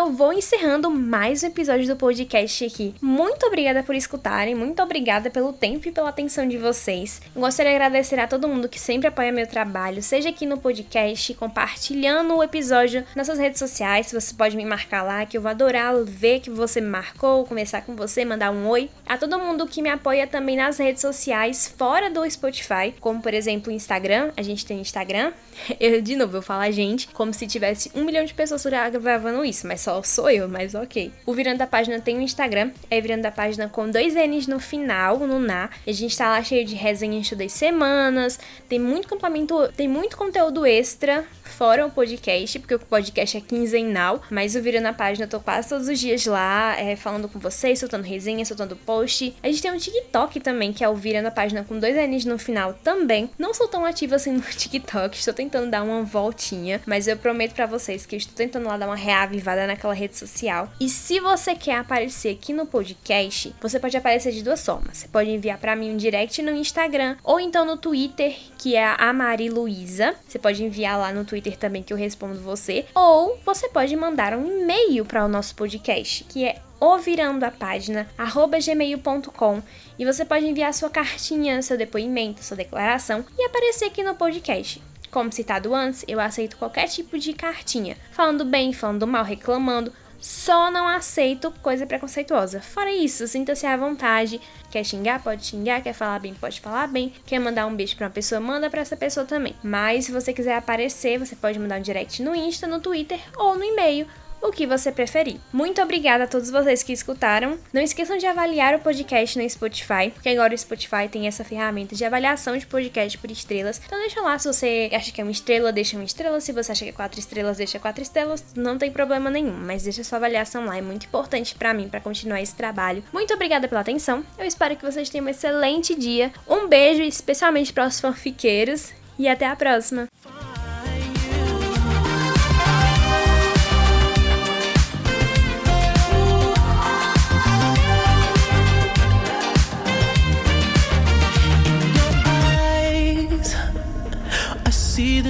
eu 0.00 0.12
vou 0.12 0.32
encerrando 0.32 0.90
mais 0.90 1.42
um 1.42 1.48
episódio 1.48 1.86
do 1.86 1.94
podcast 1.94 2.64
aqui. 2.64 2.94
Muito 3.02 3.44
obrigada 3.44 3.82
por 3.82 3.94
escutarem, 3.94 4.54
muito 4.54 4.82
obrigada 4.82 5.28
pelo 5.28 5.52
tempo 5.52 5.86
e 5.86 5.92
pela 5.92 6.08
atenção 6.08 6.48
de 6.48 6.56
vocês. 6.56 7.20
Gostaria 7.36 7.72
de 7.72 7.76
agradecer 7.76 8.18
a 8.18 8.26
todo 8.26 8.48
mundo 8.48 8.66
que 8.66 8.80
sempre 8.80 9.08
apoia 9.08 9.30
meu 9.30 9.46
trabalho, 9.46 10.02
seja 10.02 10.30
aqui 10.30 10.46
no 10.46 10.56
podcast, 10.56 11.34
compartilhando 11.34 12.34
o 12.34 12.42
episódio 12.42 13.04
nas 13.14 13.26
suas 13.26 13.38
redes 13.38 13.58
sociais. 13.58 14.10
Você 14.10 14.32
pode 14.32 14.56
me 14.56 14.64
marcar 14.64 15.02
lá, 15.02 15.26
que 15.26 15.36
eu 15.36 15.42
vou 15.42 15.50
adorar 15.50 15.94
ver 16.02 16.40
que 16.40 16.48
você 16.48 16.80
me 16.80 16.88
marcou, 16.88 17.44
conversar 17.44 17.82
com 17.82 17.94
você, 17.94 18.24
mandar 18.24 18.52
um 18.52 18.66
oi. 18.68 18.88
A 19.06 19.18
todo 19.18 19.38
mundo 19.38 19.66
que 19.66 19.82
me 19.82 19.90
apoia 19.90 20.26
também 20.26 20.56
nas 20.56 20.78
redes 20.78 21.02
sociais, 21.02 21.70
fora 21.76 22.08
do 22.08 22.28
Spotify, 22.30 22.94
como 23.00 23.20
por 23.20 23.34
exemplo 23.34 23.70
o 23.70 23.76
Instagram. 23.76 24.30
A 24.34 24.40
gente 24.40 24.64
tem 24.64 24.80
Instagram. 24.80 25.34
Eu, 25.78 26.00
de 26.00 26.16
novo, 26.16 26.38
eu 26.38 26.42
falo 26.42 26.62
a 26.62 26.70
gente, 26.70 27.08
como 27.08 27.34
se 27.34 27.46
tivesse 27.46 27.90
um 27.94 28.04
milhão 28.04 28.24
de 28.24 28.32
pessoas 28.32 28.64
gravando 29.02 29.44
isso, 29.44 29.66
mas 29.66 29.82
só 29.82 29.89
sou 30.02 30.30
eu, 30.30 30.48
mas 30.48 30.74
ok. 30.74 31.12
O 31.26 31.32
Virando 31.32 31.58
da 31.58 31.66
Página 31.66 32.00
tem 32.00 32.16
um 32.16 32.20
Instagram, 32.20 32.70
é 32.88 33.00
Virando 33.00 33.22
da 33.22 33.30
Página 33.30 33.68
com 33.68 33.90
dois 33.90 34.14
N's 34.14 34.46
no 34.46 34.60
final, 34.60 35.18
no 35.18 35.38
Na. 35.38 35.70
E 35.86 35.90
a 35.90 35.94
gente 35.94 36.16
tá 36.16 36.28
lá 36.30 36.42
cheio 36.42 36.64
de 36.64 36.74
resenhas 36.74 37.28
todas 37.28 37.46
as 37.46 37.52
semanas, 37.52 38.38
tem 38.68 38.78
muito 38.78 39.08
complemento, 39.08 39.68
tem 39.76 39.88
muito 39.88 40.16
conteúdo 40.16 40.64
extra, 40.64 41.24
fora 41.50 41.84
o 41.84 41.90
podcast, 41.90 42.58
porque 42.58 42.74
o 42.74 42.78
podcast 42.78 43.36
é 43.36 43.40
quinzenal, 43.40 44.22
mas 44.30 44.54
o 44.54 44.62
Virando 44.62 44.86
a 44.86 44.92
Página 44.92 45.26
eu 45.26 45.28
tô 45.28 45.40
quase 45.40 45.68
todos 45.68 45.88
os 45.88 45.98
dias 45.98 46.24
lá, 46.24 46.74
é, 46.78 46.96
falando 46.96 47.28
com 47.28 47.38
vocês, 47.38 47.78
soltando 47.78 48.04
resenha, 48.04 48.44
soltando 48.44 48.76
post. 48.76 49.34
A 49.42 49.48
gente 49.48 49.60
tem 49.60 49.70
um 49.70 49.76
TikTok 49.76 50.40
também, 50.40 50.72
que 50.72 50.82
é 50.82 50.88
o 50.88 50.94
Virando 50.94 51.28
a 51.28 51.30
Página 51.30 51.64
com 51.64 51.78
dois 51.78 51.94
N's 51.96 52.24
no 52.24 52.38
final 52.38 52.72
também. 52.82 53.30
Não 53.38 53.52
sou 53.52 53.68
tão 53.68 53.84
ativa 53.84 54.16
assim 54.16 54.32
no 54.32 54.40
TikTok, 54.48 55.16
estou 55.16 55.34
tentando 55.34 55.70
dar 55.70 55.82
uma 55.82 56.02
voltinha, 56.02 56.80
mas 56.86 57.06
eu 57.06 57.16
prometo 57.16 57.54
para 57.54 57.66
vocês 57.66 58.06
que 58.06 58.16
estou 58.16 58.34
tentando 58.34 58.66
lá 58.66 58.76
dar 58.76 58.86
uma 58.86 58.96
reavivada 58.96 59.66
naquela 59.80 59.94
rede 59.94 60.16
social. 60.16 60.70
E 60.78 60.88
se 60.88 61.18
você 61.18 61.54
quer 61.54 61.76
aparecer 61.76 62.34
aqui 62.34 62.52
no 62.52 62.66
podcast, 62.66 63.54
você 63.60 63.80
pode 63.80 63.96
aparecer 63.96 64.32
de 64.32 64.42
duas 64.42 64.64
formas. 64.64 64.98
Você 64.98 65.08
pode 65.08 65.30
enviar 65.30 65.58
para 65.58 65.74
mim 65.74 65.92
um 65.92 65.96
direct 65.96 66.42
no 66.42 66.54
Instagram 66.54 67.16
ou 67.24 67.40
então 67.40 67.64
no 67.64 67.78
Twitter, 67.78 68.36
que 68.58 68.76
é 68.76 68.94
a 68.98 69.12
Mari 69.12 69.48
Luiza. 69.48 70.14
Você 70.28 70.38
pode 70.38 70.62
enviar 70.62 70.98
lá 70.98 71.12
no 71.12 71.24
Twitter 71.24 71.56
também 71.56 71.82
que 71.82 71.92
eu 71.92 71.96
respondo 71.96 72.40
você, 72.40 72.84
ou 72.94 73.38
você 73.44 73.68
pode 73.68 73.96
mandar 73.96 74.36
um 74.36 74.62
e-mail 74.62 75.04
para 75.04 75.24
o 75.24 75.28
nosso 75.28 75.54
podcast, 75.54 76.24
que 76.24 76.44
é 76.44 76.60
ou 76.78 76.98
virando 76.98 77.44
a 77.44 77.50
página 77.50 78.08
gmail.com 78.16 79.62
e 79.98 80.04
você 80.04 80.24
pode 80.24 80.46
enviar 80.46 80.72
sua 80.72 80.88
cartinha, 80.88 81.60
seu 81.60 81.76
depoimento, 81.76 82.42
sua 82.42 82.56
declaração 82.56 83.22
e 83.38 83.44
aparecer 83.44 83.84
aqui 83.86 84.02
no 84.02 84.14
podcast. 84.14 84.89
Como 85.10 85.32
citado 85.32 85.74
antes, 85.74 86.04
eu 86.06 86.20
aceito 86.20 86.56
qualquer 86.56 86.86
tipo 86.86 87.18
de 87.18 87.32
cartinha, 87.32 87.96
falando 88.12 88.44
bem, 88.44 88.72
falando 88.72 89.06
mal, 89.06 89.24
reclamando. 89.24 89.92
Só 90.20 90.70
não 90.70 90.86
aceito 90.86 91.50
coisa 91.62 91.86
preconceituosa. 91.86 92.60
Fora 92.60 92.92
isso, 92.92 93.26
sinta-se 93.26 93.66
à 93.66 93.74
vontade. 93.74 94.38
Quer 94.70 94.84
xingar, 94.84 95.22
pode 95.22 95.46
xingar. 95.46 95.82
Quer 95.82 95.94
falar 95.94 96.18
bem, 96.18 96.34
pode 96.34 96.60
falar 96.60 96.86
bem. 96.86 97.14
Quer 97.24 97.38
mandar 97.38 97.66
um 97.66 97.74
beijo 97.74 97.96
pra 97.96 98.06
uma 98.06 98.12
pessoa, 98.12 98.38
manda 98.38 98.68
pra 98.68 98.82
essa 98.82 98.96
pessoa 98.96 99.24
também. 99.24 99.56
Mas 99.62 100.04
se 100.04 100.12
você 100.12 100.32
quiser 100.34 100.56
aparecer, 100.56 101.18
você 101.18 101.34
pode 101.34 101.58
mandar 101.58 101.78
um 101.78 101.82
direct 101.82 102.22
no 102.22 102.36
Insta, 102.36 102.66
no 102.66 102.80
Twitter 102.80 103.18
ou 103.38 103.56
no 103.56 103.64
e-mail 103.64 104.06
o 104.42 104.50
que 104.50 104.66
você 104.66 104.90
preferir. 104.90 105.38
Muito 105.52 105.80
obrigada 105.80 106.24
a 106.24 106.26
todos 106.26 106.50
vocês 106.50 106.82
que 106.82 106.92
escutaram. 106.92 107.58
Não 107.72 107.82
esqueçam 107.82 108.16
de 108.16 108.26
avaliar 108.26 108.74
o 108.74 108.78
podcast 108.78 109.38
no 109.38 109.48
Spotify, 109.48 110.10
porque 110.12 110.28
agora 110.28 110.54
o 110.54 110.58
Spotify 110.58 111.08
tem 111.10 111.26
essa 111.26 111.44
ferramenta 111.44 111.94
de 111.94 112.04
avaliação 112.04 112.56
de 112.56 112.66
podcast 112.66 113.16
por 113.18 113.30
estrelas. 113.30 113.80
Então 113.84 113.98
deixa 113.98 114.20
lá 114.20 114.38
se 114.38 114.48
você 114.48 114.90
acha 114.92 115.12
que 115.12 115.20
é 115.20 115.24
uma 115.24 115.30
estrela, 115.30 115.72
deixa 115.72 115.96
uma 115.96 116.04
estrela. 116.04 116.40
Se 116.40 116.52
você 116.52 116.72
acha 116.72 116.84
que 116.84 116.90
é 116.90 116.92
quatro 116.92 117.20
estrelas, 117.20 117.56
deixa 117.56 117.78
quatro 117.78 118.02
estrelas. 118.02 118.44
Não 118.54 118.78
tem 118.78 118.90
problema 118.90 119.30
nenhum, 119.30 119.52
mas 119.52 119.84
deixa 119.84 120.04
sua 120.04 120.18
avaliação 120.18 120.64
lá. 120.66 120.76
É 120.76 120.82
muito 120.82 121.06
importante 121.06 121.54
para 121.54 121.74
mim 121.74 121.88
para 121.88 122.00
continuar 122.00 122.40
esse 122.40 122.54
trabalho. 122.54 123.04
Muito 123.12 123.34
obrigada 123.34 123.68
pela 123.68 123.80
atenção. 123.80 124.24
Eu 124.38 124.44
espero 124.44 124.76
que 124.76 124.84
vocês 124.84 125.08
tenham 125.08 125.26
um 125.26 125.30
excelente 125.30 125.94
dia. 125.94 126.32
Um 126.48 126.66
beijo, 126.66 127.02
especialmente 127.02 127.72
para 127.72 127.86
os 127.86 128.00
fanfiqueiros. 128.00 128.92
E 129.18 129.28
até 129.28 129.46
a 129.46 129.54
próxima! 129.54 130.08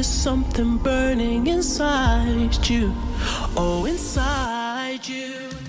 There's 0.00 0.08
something 0.08 0.78
burning 0.78 1.46
inside 1.46 2.66
you. 2.66 2.90
Oh, 3.54 3.84
inside 3.84 5.06
you. 5.06 5.59